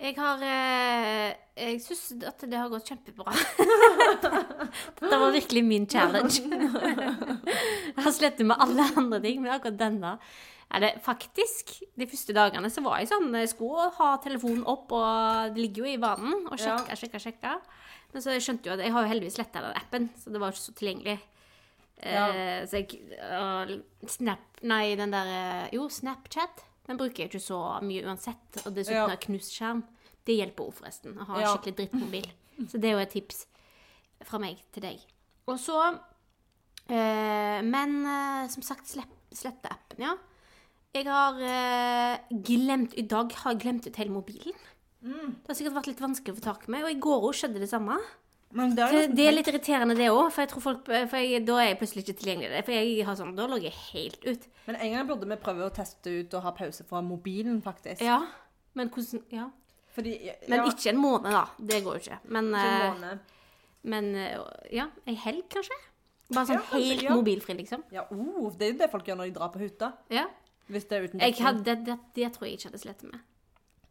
[0.00, 3.34] Jeg har eh, Jeg syns at det har gått kjempebra.
[4.98, 6.40] Dette var virkelig min challenge.
[7.92, 10.16] jeg har slettet med alle andre ting, men akkurat denne
[10.72, 14.94] er det faktisk De første dagene så var jeg sånn Jeg skulle ha telefonen opp,
[14.96, 17.58] og det ligger jo i vanen, og sjekka, sjekka, sjekka.
[18.12, 20.50] Men så skjønte jo at jeg har jo heldigvis letta den appen, så det var
[20.50, 21.18] jo ikke så tilgjengelig.
[22.02, 22.24] Ja.
[22.32, 26.64] Eh, så jeg Snap Nei, den der eh, Jo, Snapchat.
[26.86, 28.58] Den bruker jeg ikke så mye uansett.
[28.66, 29.06] Og dessuten Ja.
[29.06, 29.82] har jeg knust skjerm.
[30.26, 31.14] Det hjelper òg, forresten.
[31.18, 31.56] Å ha en Ja.
[31.56, 32.26] skikkelig drittmobil.
[32.70, 33.46] Så det er jo et tips
[34.24, 35.00] fra meg til deg.
[35.48, 35.78] Og så
[36.90, 40.14] øh, Men øh, som sagt, slepp, slette appen, ja.
[40.94, 44.52] Jeg har øh, glemt I dag har jeg glemt ut hele mobilen.
[45.02, 47.34] Det har sikkert vært litt vanskelig å få tak i meg, og i går òg
[47.34, 47.96] skjedde det samme.
[48.52, 51.56] Men det er Det, det er litt irriterende, det òg, for, folk, for jeg, da
[51.62, 52.64] er jeg plutselig ikke tilgjengelig.
[52.66, 54.46] For jeg har sånn, da logger jeg helt ut.
[54.66, 58.04] Men en gang burde vi prøve å teste ut og ha pause fra mobilen, faktisk.
[58.04, 58.20] Ja,
[58.78, 59.48] men hvordan Ja.
[59.92, 60.12] Fordi,
[60.48, 61.46] Men ikke en måned, da.
[61.58, 62.18] Det går jo ikke.
[62.32, 63.18] Men, ikke en eh, måned.
[63.82, 64.38] men eh,
[64.72, 65.76] ja, ei helg, kanskje?
[66.32, 67.16] Bare sånn Ja, kanskje, helt ja.
[67.18, 67.82] mobilfri, liksom.
[67.92, 69.92] Ja, oh, det er jo det folk gjør når de drar på hytta.
[70.08, 70.30] Ja.
[70.72, 73.20] Hvis det er uten Jeg hadde, det, det, det tror jeg ikke hadde slitt med.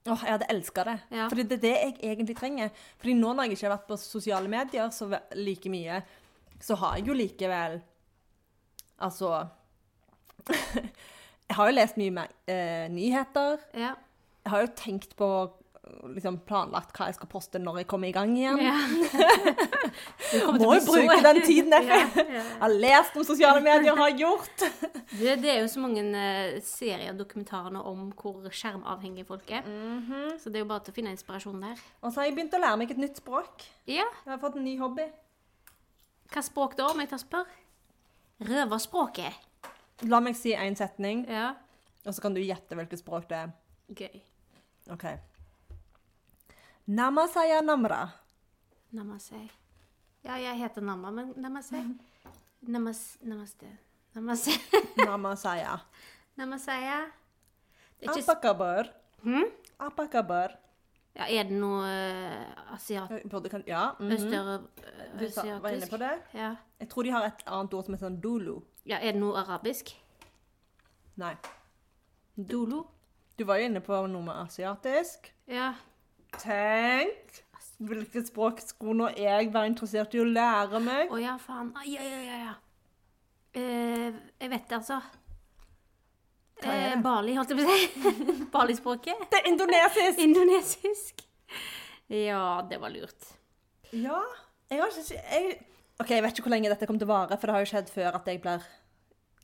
[0.09, 0.97] Åh, jeg hadde elska det.
[1.13, 1.27] Ja.
[1.29, 2.69] Fordi det er det jeg egentlig trenger.
[2.97, 6.01] Fordi nå når jeg ikke har vært på sosiale medier så like mye,
[6.61, 7.79] så har jeg jo likevel
[9.01, 9.29] Altså
[11.49, 13.57] Jeg har jo lest mye mer eh, nyheter.
[13.73, 13.95] Ja.
[14.45, 15.27] Jeg har jo tenkt på
[16.15, 18.59] liksom planlagt hva jeg skal poste når jeg kommer i gang igjen.
[18.63, 18.77] ja.
[20.61, 22.43] Må jo bruke så- den tiden jeg Ja, ja, ja.
[22.61, 24.63] Har lest om sosiale medier, har gjort.
[25.11, 29.65] Det, det er jo så mange eh, serier og dokumentarer om hvor skjermavhengige folk er.
[29.67, 30.37] Mhm.
[30.39, 31.81] Så det er jo bare til å finne inspirasjon der.
[32.01, 33.65] Og så har jeg begynt å lære meg et nytt språk.
[33.91, 35.09] Ja, Jeg har fått en ny hobby.
[36.31, 37.51] hva språk da, om jeg tar spør?
[38.47, 39.33] Røverspråket.
[40.07, 41.51] La meg si én setning, Ja,
[42.05, 43.51] og så kan du gjette hvilket språk det er.
[43.93, 44.21] gøy.
[44.95, 45.05] OK.
[46.87, 48.09] Namasaya namra.
[48.91, 49.47] Namasay.
[50.23, 51.83] Ja, jeg heter Namma, men namasay.
[52.61, 53.69] Namas, namaste.
[54.13, 54.53] Namasay.
[55.07, 55.79] Namasaya.
[56.37, 57.05] Namasaya.
[58.01, 58.29] Just...
[58.29, 58.89] Apakabar.
[59.23, 59.47] Hm?
[59.79, 60.57] Apakabar.
[61.15, 63.91] Ja, er det noe uh, asiatisk Ja.
[63.99, 64.13] Mm -hmm.
[64.13, 64.61] Østøre...
[65.19, 66.19] Du var inne på det.
[66.33, 66.55] Ja.
[66.79, 68.61] Jeg tror de har et annet ord som heter sånn dulu.
[68.85, 68.97] ja.
[68.97, 70.01] Er det noe arabisk?
[71.15, 71.35] Nei.
[72.37, 72.83] Dulu?
[73.37, 75.33] Du var jo inne på noe med asiatisk.
[75.47, 75.73] Ja.
[76.39, 77.39] Tenk!
[77.81, 81.09] Hvilket språk skulle nå jeg være interessert i å lære meg?
[81.09, 81.71] Å ja, faen.
[81.89, 82.53] Ja, ja, ja, ja.
[83.57, 84.99] Eh, jeg vet det, altså.
[86.61, 86.93] Eh.
[87.01, 88.13] Bali, holdt jeg på å si.
[88.53, 89.25] Bali-språket.
[89.31, 90.21] Det er indonesisk!
[90.29, 91.25] Indonesisk.
[92.11, 93.33] Ja, det var lurt.
[93.91, 94.21] Ja.
[94.71, 95.57] Jeg har ikke jeg,
[95.99, 97.71] OK, jeg vet ikke hvor lenge dette kommer til å vare, for det har jo
[97.73, 98.63] skjedd før at jeg blir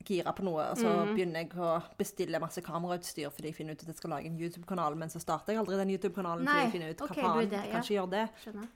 [0.06, 1.14] gira på noe, og så mm.
[1.16, 4.38] begynner jeg å bestille masse kamerautstyr fordi jeg finner ut at jeg skal lage en
[4.40, 7.50] YouTube-kanal, men så starter jeg aldri den YouTube-kanalen fordi jeg finner ut hva okay, faen,
[7.52, 7.72] det, ja.
[7.72, 8.26] kan ikke gjøre det.
[8.44, 8.70] Skjønner.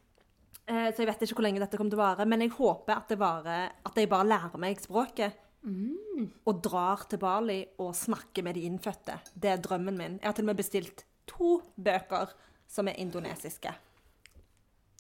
[0.66, 2.96] Eh, Så jeg vet ikke hvor lenge dette kommer til å vare, men jeg håper
[2.98, 5.48] at, det varer, at jeg bare lærer meg språket.
[5.62, 6.26] Mm.
[6.50, 9.20] Og drar til Bali og snakker med de innfødte.
[9.38, 10.18] Det er drømmen min.
[10.18, 12.34] Jeg har til og med bestilt to bøker
[12.72, 13.74] som er indonesiske.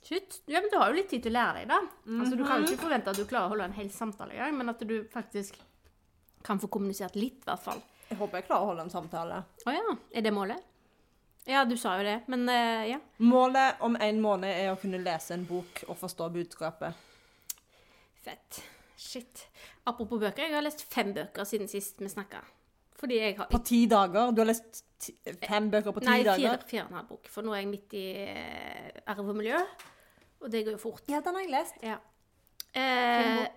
[0.03, 0.41] Shit.
[0.49, 1.79] Ja, men du har jo litt tid til å lære deg, da.
[2.19, 4.73] Altså, Du kan jo ikke forvente at du klarer å holde en hel samtale men
[4.73, 5.60] at du faktisk
[6.43, 7.82] kan få kommunisert litt, i hvert fall.
[8.10, 9.39] Jeg håper jeg klarer å holde en samtale.
[9.65, 9.95] Å ja.
[10.12, 10.67] Er det målet?
[11.47, 12.99] Ja, du sa jo det, men uh, ja.
[13.23, 17.08] Målet om en måned er å kunne lese en bok og forstå budskapet.
[18.21, 18.62] Fett.
[19.01, 19.47] Shit.
[19.89, 22.43] Apropos bøker, jeg har lest fem bøker siden sist vi snakka.
[23.01, 24.30] Fordi jeg har På ti dager?
[24.30, 24.84] Du har lest
[25.47, 27.32] fem bøker på ti Nei, fire, Nei, fire og en halv bok.
[27.34, 29.58] For nå er jeg midt i uh, arv og miljø,
[30.43, 31.08] og det går jo fort.
[31.10, 31.82] Ja, den har jeg lest.
[31.82, 31.97] Ja.
[32.77, 33.47] Eh,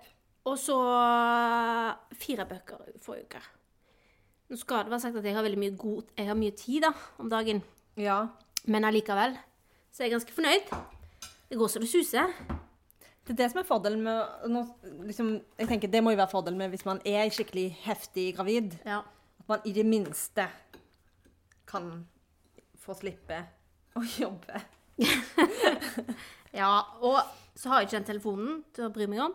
[0.45, 0.77] og så
[2.21, 3.43] fire bøker forrige uke.
[4.51, 6.83] Nå skal det være sagt at jeg har veldig mye god Jeg har mye tid
[6.85, 7.63] da, om dagen,
[7.97, 8.27] Ja.
[8.67, 9.39] men allikevel
[9.95, 10.69] så er jeg ganske fornøyd.
[11.49, 12.33] Det går så det suser.
[13.25, 14.65] Det er det som er fordelen med nå,
[15.07, 18.75] liksom, Jeg tenker Det må jo være fordelen med hvis man er skikkelig heftig gravid.
[18.85, 18.99] Ja.
[19.41, 20.49] At man i det minste
[21.67, 22.07] kan
[22.85, 23.39] få slippe
[23.97, 24.61] å jobbe.
[26.61, 26.83] ja.
[27.01, 27.21] Og
[27.57, 29.35] så har jeg ikke den telefonen til å bry meg om.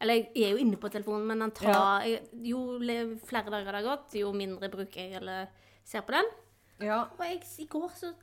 [0.00, 1.98] Eller jeg er jo inne på telefonen, men den tar Ja.
[2.06, 2.78] jeg, Jo
[3.26, 5.48] flere dager det har gått, jo mindre bruker jeg eller
[5.84, 6.24] ser på den.
[6.80, 7.08] Ja.
[7.18, 8.14] Og jeg, i går så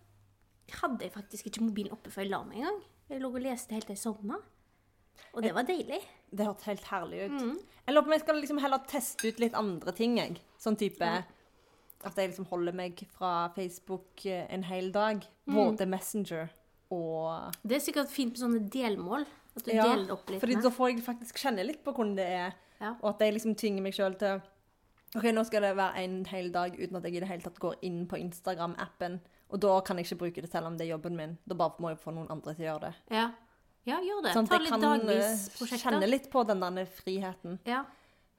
[0.82, 2.82] hadde jeg faktisk ikke mobilen oppe før jeg la meg engang.
[3.10, 4.40] Jeg lå og leste helt til jeg sovna.
[5.36, 6.00] Og det var deilig.
[6.32, 7.42] Det hørtes helt herlig ut.
[7.42, 7.60] Mm.
[7.86, 10.40] Jeg lurer på om jeg skal liksom heller teste ut litt andre ting, jeg.
[10.60, 11.10] Sånn type
[12.06, 15.24] at jeg liksom holder meg fra Facebook eh, en hel dag.
[15.48, 15.56] Mm.
[15.56, 16.50] Både Messenger
[16.94, 19.26] og Det er sikkert fint med sånne delmål.
[19.56, 20.42] At du Ja, deler opp litt.
[20.42, 20.64] fordi med.
[20.64, 22.54] da får jeg faktisk kjenne litt på hvordan det er.
[22.82, 22.96] Ja.
[23.02, 24.42] Og at jeg liksom tvinger meg sjøl til
[25.16, 27.60] OK, nå skal det være en hel dag uten at jeg i det hele tatt
[27.60, 29.20] går inn på Instagram-appen.
[29.54, 31.38] Og da kan jeg ikke bruke det selv om det er jobben min.
[31.48, 32.94] Da bare må jeg få noen andre til å gjøre det.
[33.16, 33.30] Ja.
[33.86, 34.34] ja, gjør det.
[34.36, 37.60] Sånn at Ta jeg litt kan eh, kjenne litt på den der friheten.
[37.66, 37.86] Ja,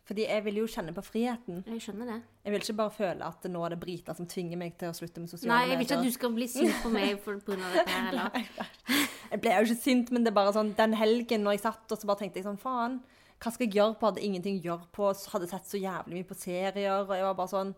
[0.06, 1.64] Fordi jeg vil jo kjenne på friheten.
[1.66, 2.16] jeg skjønner det.
[2.44, 4.94] Jeg vil ikke bare føle at nå er det Brita som tvinger meg til å
[4.94, 5.64] slutte med sosiale medier.
[5.66, 7.74] Nei, jeg vil ikke at du skal bli sint på meg for, på grunn av
[7.74, 8.70] dette her heller.
[9.32, 11.90] Jeg ble jo ikke sint, men det er bare sånn Den helgen når jeg satt
[11.90, 13.00] og så bare tenkte jeg sånn Faen,
[13.42, 14.06] hva skal jeg gjøre på?
[14.06, 15.08] Hadde ingenting å gjøre på.
[15.32, 17.02] Hadde sett så jævlig mye på serier.
[17.02, 17.74] Og jeg var bare sånn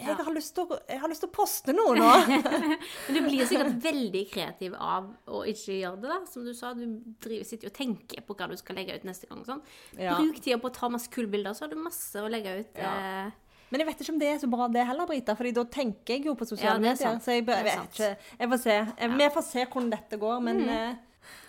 [0.00, 2.08] Jeg har lyst til å, jeg har lyst til å poste noe nå.
[3.06, 6.18] Men du blir sikkert veldig kreativ av å ikke gjøre det, da.
[6.30, 6.86] Som du sa, du
[7.22, 9.44] driver, sitter jo og tenker på hva du skal legge ut neste gang.
[9.46, 9.60] Sånn.
[10.00, 10.16] Ja.
[10.18, 12.80] Bruk tida på å ta masse kule bilder, så har du masse å legge ut.
[12.80, 12.94] Ja.
[13.28, 15.36] Eh, Men jeg vet ikke om det er så bra det heller, Brita.
[15.38, 17.20] Fordi da tenker jeg jo på sosiale er medier.
[17.22, 18.10] Så jeg, jeg vet ikke.
[18.40, 18.78] Jeg får se.
[19.04, 20.94] Jeg, Vi får se hvordan dette går, men eh,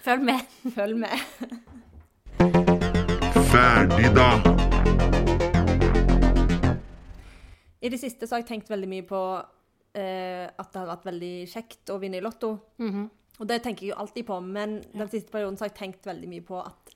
[0.05, 0.57] følg med.
[0.75, 1.15] følg med.
[3.51, 4.29] Ferdig, da.
[7.82, 9.22] I det siste så har jeg tenkt veldig mye på
[9.98, 12.56] eh, at det har vært veldig kjekt å vinne i Lotto.
[12.82, 13.10] Mhm.
[13.41, 16.06] Og det tenker jeg jo alltid på, men den siste perioden så har jeg tenkt
[16.06, 16.91] veldig mye på at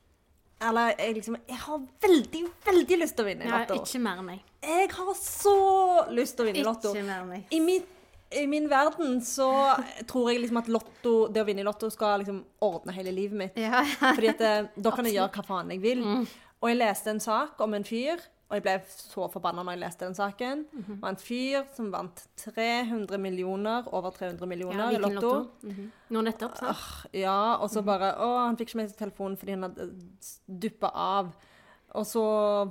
[0.61, 3.79] Eller jeg liksom Jeg har veldig, veldig lyst til å vinne i Ja, Lotto.
[3.81, 4.43] ikke mer enn meg.
[4.61, 5.55] Jeg har så
[6.13, 6.91] lyst til å vinne i Lotto.
[6.93, 7.47] Ikke mer enn meg.
[7.49, 7.83] I min,
[8.31, 9.49] I min verden så
[10.11, 13.37] tror jeg liksom at lotto, det å vinne i Lotto skal liksom ordne hele livet
[13.41, 13.57] mitt.
[13.57, 14.13] Ja, ja.
[14.13, 16.05] Fordi at eh, da kan jeg gjøre hva faen jeg vil.
[16.05, 16.27] Mm.
[16.61, 18.21] Og jeg leste en sak om en fyr,
[18.55, 20.61] og jeg ble så forbanna når jeg leste den saken.
[20.71, 20.85] Mhm.
[20.93, 25.13] Det var en fyr som vant 300 millioner, over 300 millioner Ja, i Lotto.
[25.15, 25.33] Lotto.
[25.35, 25.67] Lotto.
[25.67, 25.89] -hmm.
[26.09, 27.11] Nå nettopp, sant?
[27.13, 27.73] Ja, og Mhm.
[27.73, 29.91] så bare Å, han fikk ikke med seg telefonen fordi han hadde
[30.47, 31.35] duppa av.
[31.95, 32.23] Og så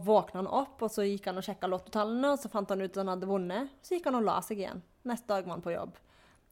[0.05, 2.91] våkna han opp, og så gikk han og sjekka lottotallene, og så fant han ut
[2.97, 3.69] at han hadde vunnet.
[3.83, 4.83] Så gikk han og la seg igjen.
[5.05, 5.93] Neste dag var han på jobb.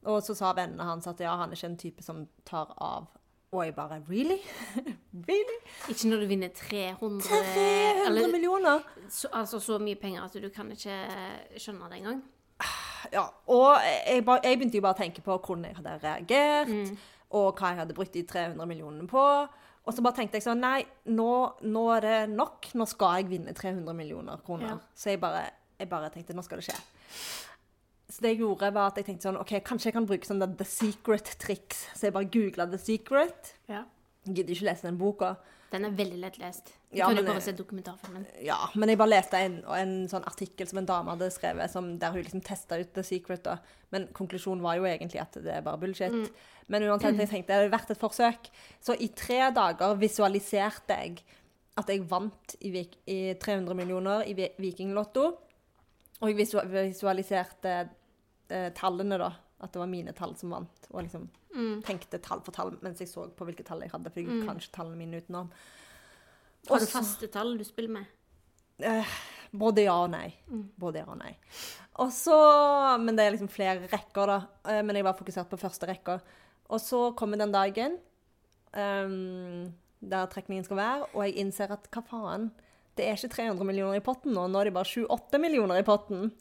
[0.05, 3.07] Og så sa vennene hans at ja, han er ikke en type som tar av.
[3.51, 4.39] Og jeg bare Really?
[5.27, 5.57] really?
[5.89, 8.79] Ikke når du vinner 300 300 eller, millioner?
[9.09, 10.97] så, Altså så mye penger at du kan ikke
[11.57, 12.21] skjønne det engang.
[13.11, 13.75] Ja, og
[14.07, 16.97] jeg, ba, jeg begynte jo bare å tenke på hvordan jeg hadde reagert, Mm.
[17.31, 19.23] og hva jeg hadde brukt de 300 millionene på.
[19.83, 21.31] Og så bare tenkte jeg sånn Nei, nå,
[21.67, 22.69] nå er det nok.
[22.79, 24.69] Nå skal jeg vinne 300 millioner kroner.
[24.69, 24.77] Ja.
[24.95, 25.49] Så jeg bare,
[25.79, 26.77] jeg bare tenkte nå skal det skje.
[28.13, 30.39] Så det jeg gjorde, var at jeg tenkte sånn OK, kanskje jeg kan bruke sånn
[30.57, 31.83] The Secret-triks.
[31.97, 33.53] Så jeg bare googla The Secret.
[33.67, 33.83] Ja.
[34.25, 35.33] Gidder ikke lese den boka.
[35.73, 36.67] Den er veldig lett lest.
[36.91, 38.25] Du Ja, kan jo bare eh, se dokumentarfilmen.
[38.45, 41.87] Ja, men jeg bare leste en, en sånn artikkel som en dame hadde skrevet, som,
[41.99, 43.41] der hun liksom testa ut The Secret.
[43.43, 43.57] da.
[43.91, 46.13] Men konklusjonen var jo egentlig at det er bare bullshit.
[46.69, 48.51] Men uansett, jeg tenkte det hadde vært et forsøk.
[48.85, 51.23] Så i tre dager visualiserte jeg
[51.75, 52.69] at jeg vant i,
[53.09, 55.25] i 300 millioner i Vi- Vikinglotto.
[56.21, 56.37] Og jeg
[56.93, 57.73] visualiserte
[58.53, 59.31] eh, tallene, da.
[59.63, 60.87] At det var mine tall som vant.
[60.91, 61.25] Og liksom
[61.85, 64.11] tenkte tall for tall mens jeg så på hvilke tall jeg hadde.
[64.11, 65.51] For jeg kan ikke tallene mine utenom.
[66.69, 68.11] Har du faste tall du spiller med?
[68.83, 69.17] Eh,
[69.51, 70.29] både ja og nei.
[70.79, 71.33] Både ja og nei.
[72.01, 72.37] Og så,
[72.99, 74.39] Men det er liksom flere rekker, da.
[74.71, 76.17] Eh, men jeg var fokusert på første rekka.
[76.73, 77.99] Og så kommer den dagen
[78.73, 82.47] um, der trekningen skal være, og jeg innser at hva faen,
[82.97, 84.47] det er ikke 300 millioner i potten nå.
[84.49, 86.31] Nå er det bare 7-8 millioner i potten.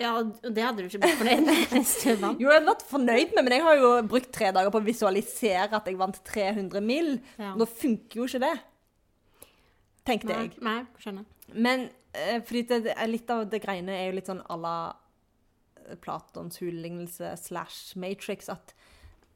[0.00, 2.40] Ja, det hadde du ikke blitt fornøyd med hvis du vant.
[2.40, 4.86] Jo, jeg hadde vært fornøyd med, men jeg har jo brukt tre dager på å
[4.86, 7.12] visualisere at jeg vant 300 mill.
[7.40, 7.52] Ja.
[7.58, 8.54] Nå funker jo ikke det.
[10.08, 10.64] Tenkte Nei, jeg.
[10.64, 11.28] nei, skjønner.
[11.52, 14.74] Men eh, fordi det, litt av det greiene er jo litt sånn à la
[15.84, 18.74] eh, Platons hullignelse slash Matrix, at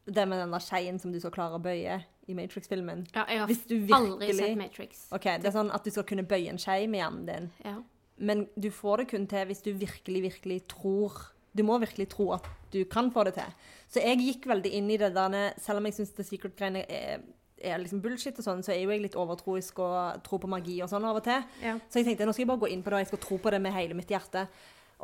[0.04, 3.40] det med den der skeien som du skal klare å bøye i Matrix-filmen Ja, jeg
[3.40, 5.06] har virkelig, aldri sett Matrix.
[5.12, 7.50] Ok, Det er sånn at du skal kunne bøye en skei med hjernen din.
[7.64, 7.78] Ja.
[8.18, 12.32] Men du får det kun til hvis du virkelig, virkelig tror Du må virkelig tro
[12.34, 13.50] at du kan få det til.
[13.88, 17.20] Så jeg gikk veldig inn i det der Selv om jeg syns The Secret-greiene er,
[17.62, 20.80] er liksom bullshit, og sånn, så er jo jeg litt overtroisk og tror på magi
[20.82, 21.44] og sånn av og til.
[21.62, 21.76] Ja.
[21.88, 23.38] Så jeg tenkte nå skal jeg bare gå inn på det, og jeg skal tro
[23.38, 24.48] på det med hele mitt hjerte.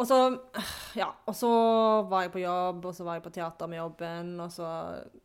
[0.00, 0.18] Og så,
[0.98, 1.50] ja, og så
[2.10, 4.68] var jeg på jobb, og så var jeg på teater med jobben, og så,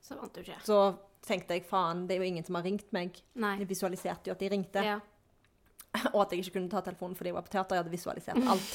[0.02, 0.62] Så vant du ikke.
[0.66, 0.80] så
[1.26, 3.18] tenkte jeg faen, det er jo ingen som har ringt meg.
[3.34, 3.56] Nei.
[3.64, 4.84] Jeg visualiserte jo at de ringte.
[4.86, 5.00] Ja.
[6.14, 7.78] Og at jeg ikke kunne ta telefonen fordi jeg var på teater.
[7.78, 8.72] Jeg hadde visualisert alt.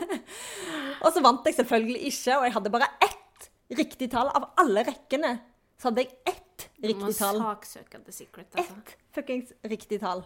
[1.04, 4.30] og så vant jeg selvfølgelig ikke, og jeg hadde bare ett riktig tall.
[4.34, 5.34] Av alle rekkene
[5.80, 7.40] så hadde jeg ett Du må riktig tall.
[7.40, 8.78] saksøke The Secret, altså.
[8.80, 10.24] Ett fuckings riktig tall.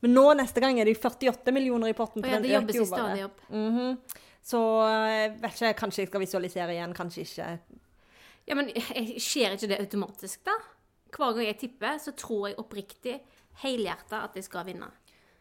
[0.00, 2.24] Men nå neste gang er det jo 48 millioner i potten.
[2.24, 3.40] Og ja, det jobbes i stadig opp.
[3.52, 3.96] Mhm.
[4.50, 7.48] Så jeg vet ikke, kanskje jeg skal visualisere igjen, kanskje ikke.
[8.48, 8.70] Ja, men
[9.20, 10.54] skjer ikke det automatisk, da?
[11.12, 13.18] Hver gang jeg tipper, så tror jeg oppriktig,
[13.60, 14.88] helhjerta, at jeg skal vinne.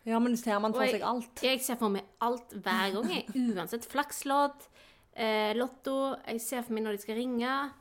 [0.06, 1.42] Ja, men ser man for jeg- seg alt.
[1.44, 3.26] Jeg ser for meg alt hver gang, jeg.
[3.36, 4.68] Uansett flakslodd,
[5.16, 6.16] eh, lotto.
[6.28, 7.72] Jeg ser for meg når de skal ringe.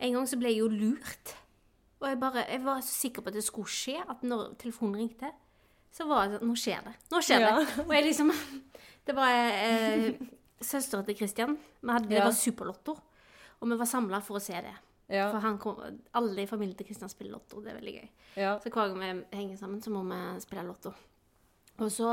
[0.00, 1.34] En gang så ble jeg jo lurt.
[2.00, 4.96] Og jeg, bare, jeg var så sikker på at det skulle skje, at når telefonen
[4.96, 5.30] ringte,
[5.92, 6.94] så var jeg sånn Nå skjer det.
[7.10, 7.58] Nå skjer Ja.
[7.58, 7.78] det.
[7.86, 8.30] Og jeg liksom
[9.06, 10.12] Det var eh,
[10.62, 11.58] søstera til Christian.
[11.84, 12.96] Hadde, Det var superlotto.
[13.60, 14.74] Og vi var samla for å se det.
[15.10, 15.76] Ja, For han kom,
[16.14, 17.60] alle i familien til Christian spiller lotto.
[17.60, 18.08] Det er veldig gøy.
[18.36, 18.58] ja.
[18.60, 20.94] Så hver gang vi henger sammen, så må vi spille lotto.
[21.80, 22.10] Og så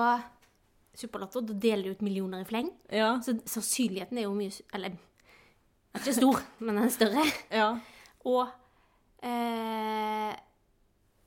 [0.98, 2.72] Superlotto, da deler de ut millioner i fleng.
[2.90, 3.20] ja.
[3.22, 5.00] Så sannsynligheten er jo mye Eller den
[5.94, 7.26] er ikke stor, men den er større.
[7.54, 7.68] ja.
[8.26, 8.48] Og
[9.24, 10.34] eh,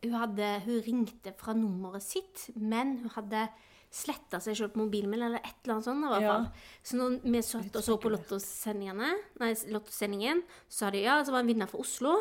[0.04, 3.44] hun hadde Hun ringte fra nummeret sitt, men hun hadde
[3.90, 6.04] sletta seg selv på mobilen min, eller et eller annet sånt.
[6.04, 6.32] i hvert Ja.
[6.34, 6.44] fall.
[6.86, 9.08] Så når vi satt og så på lottosendingene,
[9.40, 12.12] nei, lottosendingen, så sa de ja, så var en vinner fra Oslo.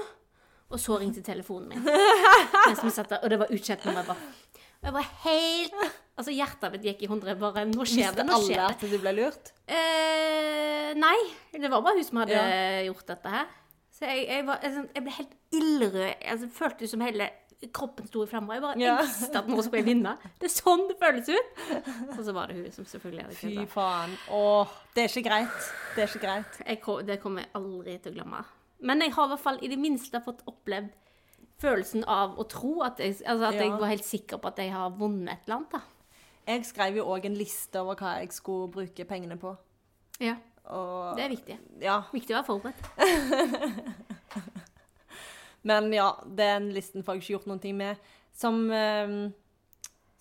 [0.70, 1.86] Og så ringte telefonen min.
[3.24, 4.02] Og det var ukjent nummer.
[4.02, 4.18] Jeg bare
[4.82, 5.74] jeg var helt
[6.20, 7.36] Altså, hjertet mitt gikk i hundre.
[7.40, 8.66] Bare Nå skjer det, nå skjer det.
[8.66, 9.52] Visste alle at du ble lurt?
[9.72, 11.18] Eh, nei,
[11.56, 12.82] det var bare hun som hadde Ja.
[12.90, 13.46] gjort dette her.
[13.96, 16.16] Så jeg, jeg, var, jeg, sånn- jeg ble helt ildrød.
[16.34, 17.30] Altså, følte som hele
[17.76, 18.56] kroppen sto i flammer.
[18.56, 18.98] Jeg bare Ja.
[19.00, 20.14] jeg visste at nå skulle jeg vinne.
[20.40, 21.50] Det er sånn det føles ut.
[22.18, 24.18] Og så var det hun som selvfølgelig hadde Fy faen.
[24.32, 25.68] Åh, det er ikke greit.
[25.96, 26.60] Det er ikke greit.
[26.68, 28.46] Jeg Det kommer jeg aldri til å glemme.
[28.82, 30.90] Men jeg har i hvert fall i det minste fått opplevd
[31.60, 34.72] følelsen av å tro at jeg, altså at jeg var helt sikker på at jeg
[34.72, 35.72] har vunnet et eller annet.
[35.72, 35.82] da.
[36.50, 39.52] Jeg skrev jo òg en liste over hva jeg skulle bruke pengene på.
[40.20, 40.36] Ja,
[40.70, 41.58] Og Det er viktig.
[41.82, 42.00] ja.
[42.14, 42.82] Viktig å være forberedt.
[45.62, 48.00] Men ja, den listen får jeg ikke gjort noen ting med.
[48.36, 49.32] Som, eh,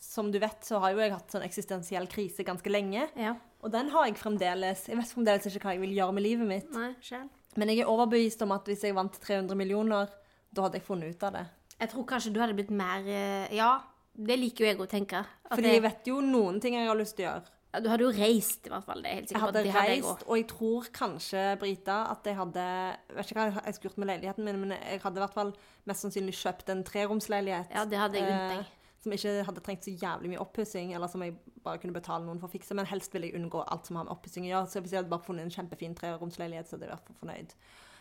[0.02, 3.06] som du vet, så har jo jeg hatt sånn eksistensiell krise ganske lenge.
[3.18, 3.36] Ja.
[3.62, 4.86] Og den har jeg fremdeles.
[4.90, 6.72] Jeg vet fremdeles ikke hva jeg vil gjøre med livet mitt.
[6.74, 7.28] Nei, selv.
[7.58, 10.10] Men jeg er overbevist om at hvis jeg vant 300 millioner,
[10.54, 11.46] da hadde jeg funnet ut av det.
[11.78, 13.78] Jeg tror kanskje du hadde blitt mer eh, Ja,
[14.18, 15.22] det liker jo jeg å tenke.
[15.52, 17.52] Fordi jeg, vet jo noen ting jeg har lyst til å gjøre.
[17.74, 19.04] ja, du hadde jo reist, i hvert fall.
[19.04, 22.26] Det er helt helt Jeg hadde reist, hadde jeg og jeg tror kanskje, Brita, at
[22.26, 25.22] jeg hadde Jeg vet ikke hva jeg skulle gjort med leiligheten min, men jeg hadde
[25.22, 25.54] i hvert fall
[25.90, 27.72] mest sannsynlig kjøpt en treromsleilighet.
[27.76, 31.22] Ja, det hadde jeg eh, Som ikke hadde trengt så jævlig mye oppussing, eller som
[31.22, 32.74] jeg bare kunne betale noen for å fikse.
[32.74, 34.72] Men helst ville jeg unngå alt som har med oppussing å gjøre.
[34.72, 37.54] Så hvis jeg hadde bare funnet en kjempefin treromsleilighet, så hadde jeg vært fornøyd.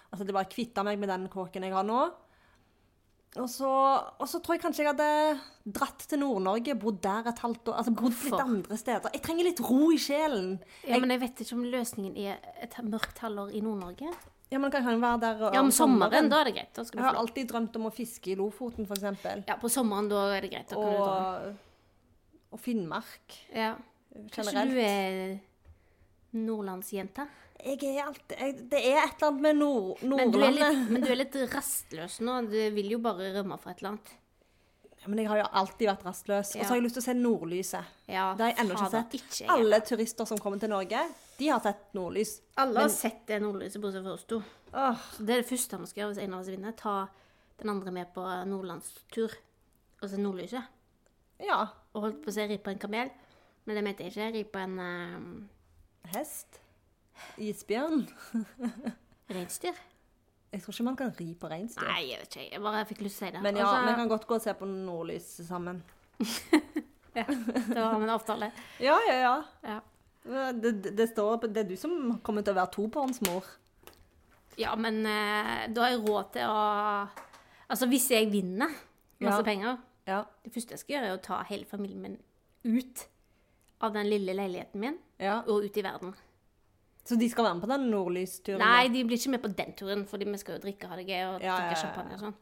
[0.07, 1.99] Altså, det bare kvitta meg med den kåken jeg har nå.
[3.35, 3.69] Og så,
[4.17, 5.39] og så tror jeg kanskje jeg hadde
[5.75, 7.75] dratt til Nord-Norge, bodd der et halvt år.
[7.81, 9.13] Altså bodd litt andre steder.
[9.13, 10.55] Jeg trenger litt ro i sjelen.
[10.87, 14.13] Ja, men jeg vet ikke om løsningen er et mørkt halvår i Nord-Norge.
[14.47, 16.79] Ja, men kan kan være der Ja, om sommeren, da er det greit.
[16.79, 19.43] Jeg har alltid drømt om å fiske i Lofoten, eksempel.
[19.47, 20.73] Ja, på sommeren, da er det greit.
[20.73, 21.51] Og,
[22.51, 23.75] og Finnmark Ja.
[24.33, 25.35] Kanskje du er
[26.33, 27.27] nordlandsjente?
[27.65, 30.89] Jeg er alltid jeg, Det er et eller annet med nord, Men Nordlandet.
[30.91, 32.35] men du er litt rastløs nå.
[32.51, 34.11] Du vil jo bare rømme fra et eller annet.
[35.01, 36.51] Ja, men jeg har jo alltid vært rastløs.
[36.55, 37.89] Og så har jeg lyst til å se nordlyset.
[38.09, 39.17] Ja, Det har jeg ennå ikke sett.
[39.19, 39.49] ikke.
[39.53, 41.03] Alle turister som kommer til Norge,
[41.37, 42.31] de har sett nordlys.
[42.57, 44.41] Alle har sett det nordlyset, bortsett fra oss to.
[44.73, 44.97] Oh.
[45.15, 46.73] Så det er det første vi skal gjøre hvis en av oss vinner.
[46.77, 46.95] Ta
[47.61, 49.37] den andre med på nordlandstur.
[50.01, 50.63] Og se nordlyset.
[51.45, 51.61] ja.
[51.93, 53.09] Og holdt på å si ri på en kamel.
[53.65, 54.31] Men det mente jeg ikke.
[54.35, 55.29] Ri på en um,
[56.13, 56.59] Hest.
[57.37, 58.07] Isbjørn.
[59.29, 59.75] reinsdyr.
[60.53, 61.87] Jeg tror ikke man kan ri på reinsdyr.
[61.89, 62.51] Nei, jeg vet ikke.
[62.53, 63.41] Jeg bare fikk lyst til å si det.
[63.43, 65.83] Men ja, Og så- vi kan godt gå og se på nordlys sammen.
[67.15, 67.25] ja,
[67.73, 68.51] Da har vi en avtale.
[68.79, 69.35] Ja, ja, ja.
[69.63, 69.79] Ja.
[70.51, 73.45] Det, det, står Det er du som kommer til å være tobarnsmor.
[74.57, 77.09] Ja, men eh, da har jeg råd til å
[77.69, 78.71] Altså, hvis jeg vinner
[79.19, 79.43] masse Ja.
[79.43, 80.23] penger Ja.
[80.43, 82.17] Det første jeg skal gjøre, er å ta hele familien min
[82.63, 83.07] ut
[83.81, 85.41] av den lille leiligheten min ja.
[85.47, 86.13] og ut i verden.
[87.07, 88.59] Så de skal være med på den nordlysturen?
[88.59, 91.05] Nei, de blir ikke med på den turen, fordi vi skal jo drikke, ha det
[91.07, 92.39] gøy og Ja, drikke ja, champagne og sånn.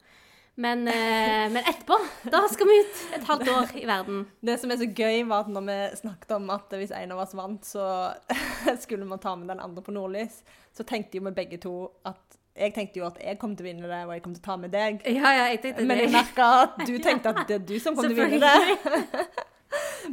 [0.55, 1.97] Men, eh, men etterpå,
[2.31, 4.21] da skal vi ut et halvt år i verden.
[4.39, 7.19] Det som er så gøy, var at når vi snakket om at hvis en av
[7.25, 7.87] oss vant, så
[8.83, 10.39] skulle vi ta med den andre på nordlys,
[10.73, 11.75] så tenkte jo vi begge to
[12.07, 14.39] at Jeg tenkte jo at jeg kom til å vinne det, og jeg kom til
[14.39, 15.01] å ta med deg.
[15.11, 15.87] Ja, ja, jeg tenkte det.
[15.89, 18.39] Men jeg merka at du tenkte at det er du som kom til å vinne
[18.39, 19.25] det.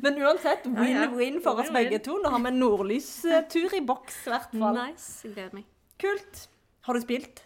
[0.01, 2.16] Men uansett, win-win for oss begge to.
[2.22, 4.78] Nå har vi en nordlystur i boks, i hvert fall.
[4.80, 5.28] Nice.
[5.28, 5.66] Gleder meg.
[6.03, 6.47] Kult.
[6.82, 7.45] Har du spilt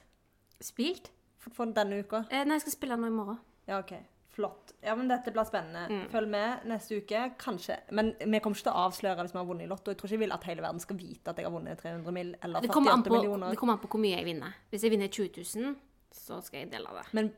[0.64, 1.10] Spilt?
[1.52, 2.24] for, denne uka?
[2.30, 3.36] Eh, nei, jeg skal spille nå i morgen.
[3.68, 3.92] Ja, OK.
[4.36, 4.74] Flott.
[4.84, 5.86] Ja, men dette blir spennende.
[5.88, 6.08] Mm.
[6.12, 7.78] Følg med neste uke, kanskje.
[7.96, 9.92] Men vi kommer ikke til å avsløre hvis vi har vunnet i Lotto.
[9.92, 12.12] Jeg tror ikke jeg vil at hele verden skal vite at jeg har vunnet 300
[12.12, 12.34] mill.
[12.44, 13.54] eller Det kommer, an 48 millioner.
[13.54, 14.58] det kommer an på hvor mye jeg vinner.
[14.72, 15.76] Hvis jeg vinner 20 000,
[16.14, 17.04] så skal jeg dele det.
[17.16, 17.30] Men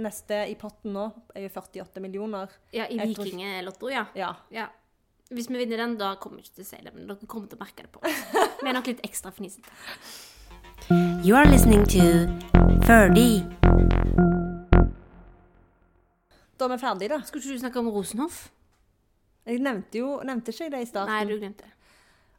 [0.00, 2.52] neste i potten nå er jo 48 millioner.
[2.74, 4.06] Ja, i Vikinglotto, ja.
[4.18, 4.34] Ja.
[4.52, 4.68] ja.
[5.32, 7.48] Hvis vi vinner den, da kommer vi ikke til å si det, men dere kommer
[7.48, 8.24] til å merke det på oss.
[8.62, 9.72] Vi er nok litt ekstra fnisete.
[11.22, 12.26] You are listening to
[12.86, 13.44] Ferdy.
[16.58, 17.20] Da er vi ferdige, da.
[17.26, 18.48] Skulle ikke du snakke om Rosenhoff?
[19.46, 21.14] Jeg nevnte jo Nevnte ikke jeg det i starten?
[21.14, 21.72] Nei, du glemte det.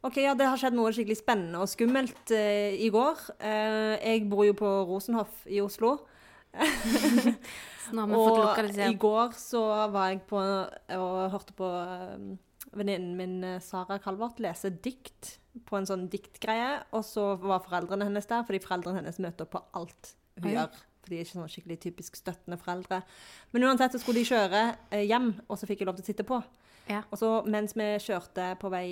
[0.03, 3.21] Ok, ja, Det har skjedd noe skikkelig spennende og skummelt eh, i går.
[3.39, 5.95] Eh, jeg bor jo på Rosenhoff i Oslo.
[7.83, 11.67] Så nå har vi fått Og i går så var jeg på og hørte på
[11.67, 12.27] um,
[12.77, 15.37] venninnen min eh, Sara Kalvart lese dikt
[15.67, 16.81] på en sånn diktgreie.
[16.95, 20.55] Og så var foreldrene hennes der, fordi foreldrene hennes møter på alt hun Oi.
[20.57, 20.81] gjør.
[21.03, 23.01] For de er ikke sånn skikkelig typisk støttende foreldre.
[23.51, 26.11] Men uansett så skulle de kjøre eh, hjem, og så fikk jeg lov til å
[26.11, 26.39] sitte på.
[26.89, 26.99] Ja.
[27.13, 28.87] Og så mens vi kjørte på vei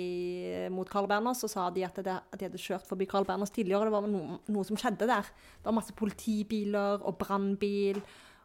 [0.72, 3.52] mot Carl Berners, så sa de at, det, at de hadde kjørt forbi Carl Berners
[3.52, 3.90] tidligere.
[3.90, 5.28] Det var noe, noe som skjedde der.
[5.58, 8.00] Det var masse politibiler og brannbil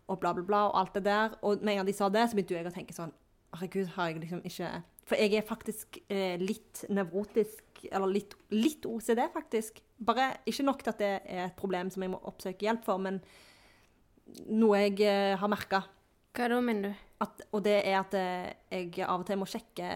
[0.07, 1.39] og bla, bla, bla og alt det der.
[1.47, 3.15] Og med en gang de sa det, så begynte jeg å tenke sånn
[3.55, 4.69] Herregud, har jeg liksom ikke
[5.07, 9.79] For jeg er faktisk eh, litt nevrotisk, eller litt, litt OCD, faktisk.
[10.03, 12.99] Bare ikke nok til at det er et problem som jeg må oppsøke hjelp for,
[12.99, 13.21] men
[14.51, 15.85] noe jeg eh, har merka.
[16.35, 17.06] Hva da, mener du?
[17.19, 19.87] At, og det er at eh, jeg av og til må sjekke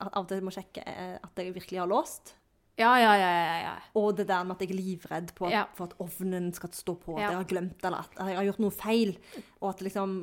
[0.00, 2.34] av og til må sjekke eh, at jeg virkelig har låst.
[2.80, 3.72] Ja, ja, ja, ja, ja.
[4.00, 5.64] Og det der med at jeg er livredd på Ja.
[5.76, 8.62] for at ovnen skal stå på, at jeg har glemt eller at jeg har gjort
[8.62, 9.16] noe feil.
[9.60, 10.14] Og at liksom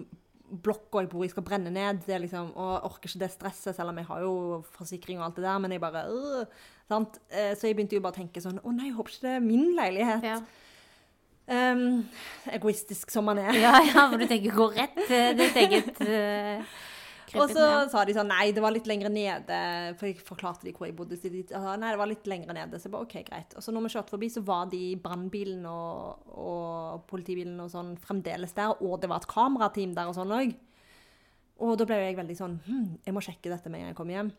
[0.64, 2.00] blokka jeg bor i skal brenne ned.
[2.08, 4.34] Det liksom, og jeg orker ikke det stresset, selv om jeg har jo
[4.80, 5.60] forsikring og alt det der.
[5.60, 6.46] Men jeg bare øh,
[6.88, 7.20] sant?
[7.30, 9.36] Eh, Så jeg begynte jo bare å tenke sånn Å nei, jeg håper ikke det
[9.36, 10.24] er min leilighet.
[10.24, 10.40] ja.
[11.48, 12.04] Ehm,
[12.52, 13.56] egoistisk som man er.
[13.56, 16.64] Ja, ja, for du tenker gå rett til ditt eget uh,
[17.40, 19.60] Og så sa de sånn Nei, det var litt lenger nede.
[20.00, 21.16] For jeg forklarte de hvor jeg bodde.
[21.20, 22.80] Så de sa nei, det var litt lenger nede.
[22.80, 23.56] Så jeg bare OK, greit.
[23.56, 27.96] Og så når vi kjørte forbi, så var de brannbilen og, og politibilen og sånn
[28.04, 28.76] fremdeles der.
[28.84, 30.52] Og det var et kamerateam der og sånn òg.
[31.64, 33.98] Og da ble jeg veldig sånn hm, Jeg må sjekke dette med en gang jeg
[33.98, 34.34] kommer hjem.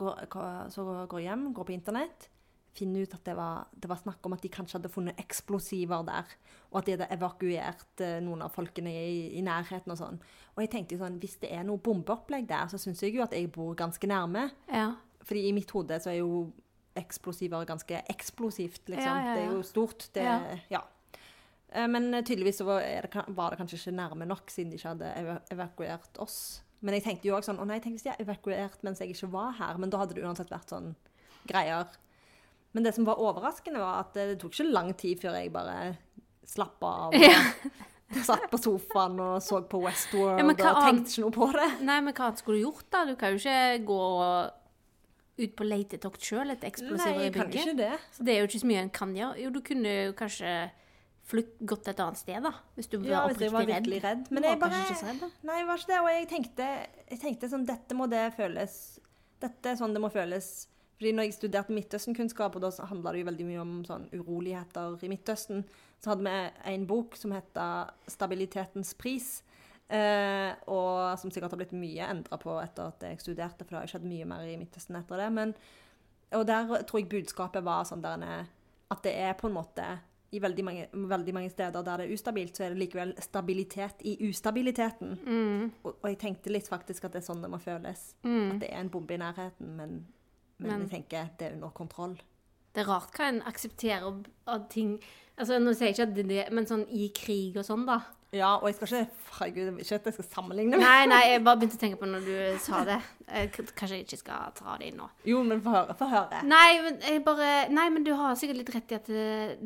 [0.00, 2.28] Går- så går jeg hjem, går på internett.
[2.72, 6.04] Finner ut at det var, det var snakk om at de kanskje hadde funnet eksplosiver
[6.08, 6.30] der.
[6.70, 10.20] Og at de hadde evakuert eh, noen av folkene i, i nærheten og sånn.
[10.54, 13.24] Og jeg tenkte jo sånn, hvis det er noe bombeopplegg der, så syns jeg jo
[13.26, 14.46] at jeg bor ganske nærme.
[14.72, 14.94] Ja.
[15.22, 16.46] Fordi i mitt hode så er jo
[16.96, 19.04] eksplosiver ganske eksplosivt, liksom.
[19.04, 20.08] Ja, ja, Det er jo stort.
[20.16, 20.26] Det,
[20.72, 20.82] Ja.
[21.68, 24.94] Eh, Men tydeligvis så var det, var det kanskje ikke nærme nok, siden de ikke
[24.94, 26.62] hadde evakuert oss.
[26.80, 29.12] Men jeg tenkte jo også sånn Å nei, tenk hvis de har evakuert mens jeg
[29.14, 29.78] ikke var her.
[29.78, 30.94] Men da hadde det uansett vært sånn
[31.48, 31.86] greier.
[32.72, 35.96] Men det som var overraskende, var at det tok ikke lang tid før jeg bare
[36.48, 37.16] slappa av.
[38.12, 41.48] Og satt på sofaen og så på Westworld Ja, og annet- tenkte ikke noe på
[41.56, 41.68] det.
[41.84, 43.04] Nei, men hva skulle du gjort, da?
[43.08, 44.00] Du kan jo ikke gå
[45.42, 47.54] ut på letetokt sjøl etter eksplosiver i bygget.
[47.66, 47.92] ikke det.
[48.14, 49.38] Så det er jo ikke så mye en kan gjøre.
[49.42, 50.50] Jo, du kunne jo kanskje
[51.32, 52.52] flytt, gått et annet sted, da.
[52.76, 54.26] Hvis du var Ja, hvis jeg var virkelig redd.
[54.26, 54.30] redd.
[54.36, 55.30] Men jeg bare ikke så redd, da.
[55.48, 56.00] Nei, jeg var ikke det.
[56.02, 56.68] Og jeg tenkte,
[57.12, 58.76] jeg tenkte sånn Dette må det føles
[59.42, 60.50] Dette er sånn det må føles.
[61.02, 65.00] Fordi når jeg studerte Midtøsten-kunnskap, og da handla det jo veldig mye om sånn uroligheter
[65.02, 65.64] i Midtøsten,
[65.98, 66.34] så hadde vi
[66.70, 69.42] en bok som heter 'Stabilitetens pris'.
[69.90, 73.80] Eh, og som sikkert har blitt mye endra på etter at jeg studerte, for det
[73.80, 75.32] har skjedd mye mer i Midtøsten etter det.
[75.32, 75.54] Men,
[76.32, 78.46] og der tror jeg budskapet var sånn der
[78.88, 79.98] at det er på en måte
[80.30, 84.06] i veldig mange, veldig mange steder der det er ustabilt, så er det likevel stabilitet
[84.06, 85.18] i ustabiliteten.
[85.26, 85.72] Mm.
[85.82, 88.14] Og, og jeg tenkte litt faktisk at det er sånn det må føles.
[88.22, 88.52] Mm.
[88.52, 90.06] At det er en bombe i nærheten, men,
[90.58, 92.16] men, Men- jeg tenker det er under kontroll.
[92.74, 94.98] Det er rart hva en aksepterer av- ting
[95.38, 97.86] Altså, Nå sier jeg ikke at det er det, men sånn i krig og sånn,
[97.86, 98.02] da.
[98.32, 101.42] Ja, og jeg skal ikke Herregud, ikke at jeg skal sammenligne med Nei, nei, jeg
[101.44, 102.98] bare begynte å tenke på når du sa det.
[103.28, 105.08] Jeg, Kanskje jeg ikke skal ta det inn nå.
[105.24, 105.96] Jo, men få høre.
[105.98, 106.42] Få høre.
[106.44, 109.06] Nei, men bare Nei, men du har sikkert litt rett i at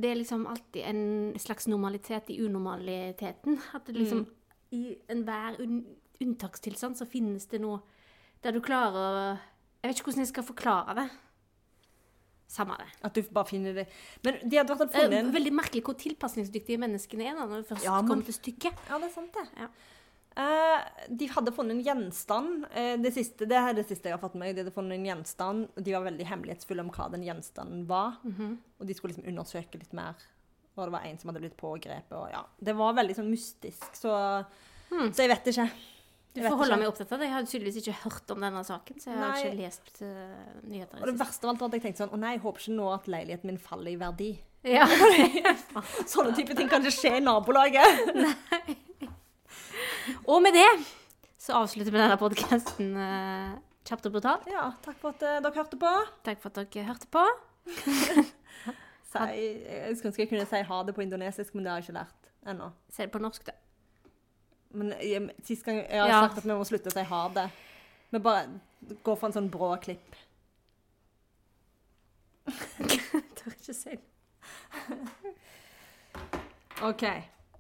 [0.01, 3.59] det, er liksom alltid en slags normalitet i unormaliteten.
[3.75, 4.27] At det liksom
[4.73, 5.85] i enhver un,
[6.23, 7.83] unntakstilstand så finnes det noe
[8.43, 8.97] der du klarer
[9.35, 9.39] å
[9.87, 11.07] Jeg vet ikke hvordan jeg skal forklare det.
[12.51, 12.87] Samme det.
[13.07, 13.85] At du bare finner det
[14.23, 17.69] Men de hadde vært funnet en veldig merkelig hvor tilpasningsdyktige menneskene er da, når det
[17.73, 18.75] først Ja, men- kommer til stykket.
[18.89, 19.47] Ja, det er sant, det.
[19.63, 19.69] Ja.
[20.37, 20.83] Uh,
[21.17, 22.67] de hadde funnet en gjenstand.
[22.71, 24.55] Uh, det, siste, det er det siste jeg har fått med meg.
[24.59, 28.19] De hadde funnet en gjenstand, og de var veldig hemmelighetsfulle om hva den gjenstanden var.
[28.23, 28.59] Mhm.
[28.81, 30.15] Og de skulle liksom undersøke litt mer.
[30.77, 32.13] Og det var en som hadde blitt pågrepet.
[32.13, 34.45] Og ja, det var veldig sånn mystisk, så,
[34.91, 35.11] Hmm.
[35.11, 35.71] så jeg vet ikke.
[36.37, 37.29] Du får holde meg opptatt av det.
[37.29, 40.11] Jeg har tydeligvis ikke hørt om denne saken, så jeg har ikke lest uh,
[40.69, 41.01] nyheter.
[41.01, 42.77] Og det verste av alt var at jeg tenkte sånn Å nei, jeg håper ikke
[42.77, 44.31] nå at leiligheten min faller i verdi.
[44.67, 44.85] Ja.
[46.13, 48.05] Sånne type ting kan ikke skje i nabolaget.
[48.25, 48.79] nei.
[50.27, 50.69] Og med det
[51.41, 52.93] så avslutter vi denne podkasten
[53.87, 54.49] kjapt og brutalt.
[54.51, 55.93] Ja, takk for at uh, dere hørte på.
[56.27, 57.27] Takk for at dere hørte på.
[59.07, 61.87] Si, jeg skulle ønske jeg kunne si ha det på indonesisk, men det har jeg
[61.87, 62.67] ikke lært ennå.
[62.93, 63.55] Si det på norsk, da.
[64.77, 66.21] Men jeg, sist gang jeg har Ja.
[66.27, 67.47] sagt at vi må slutte å si ha det.
[68.13, 68.47] Vi bare
[69.03, 70.15] går for en sånn brå klipp.
[72.79, 74.05] Jeg Tør ikke si det.
[76.87, 77.03] OK.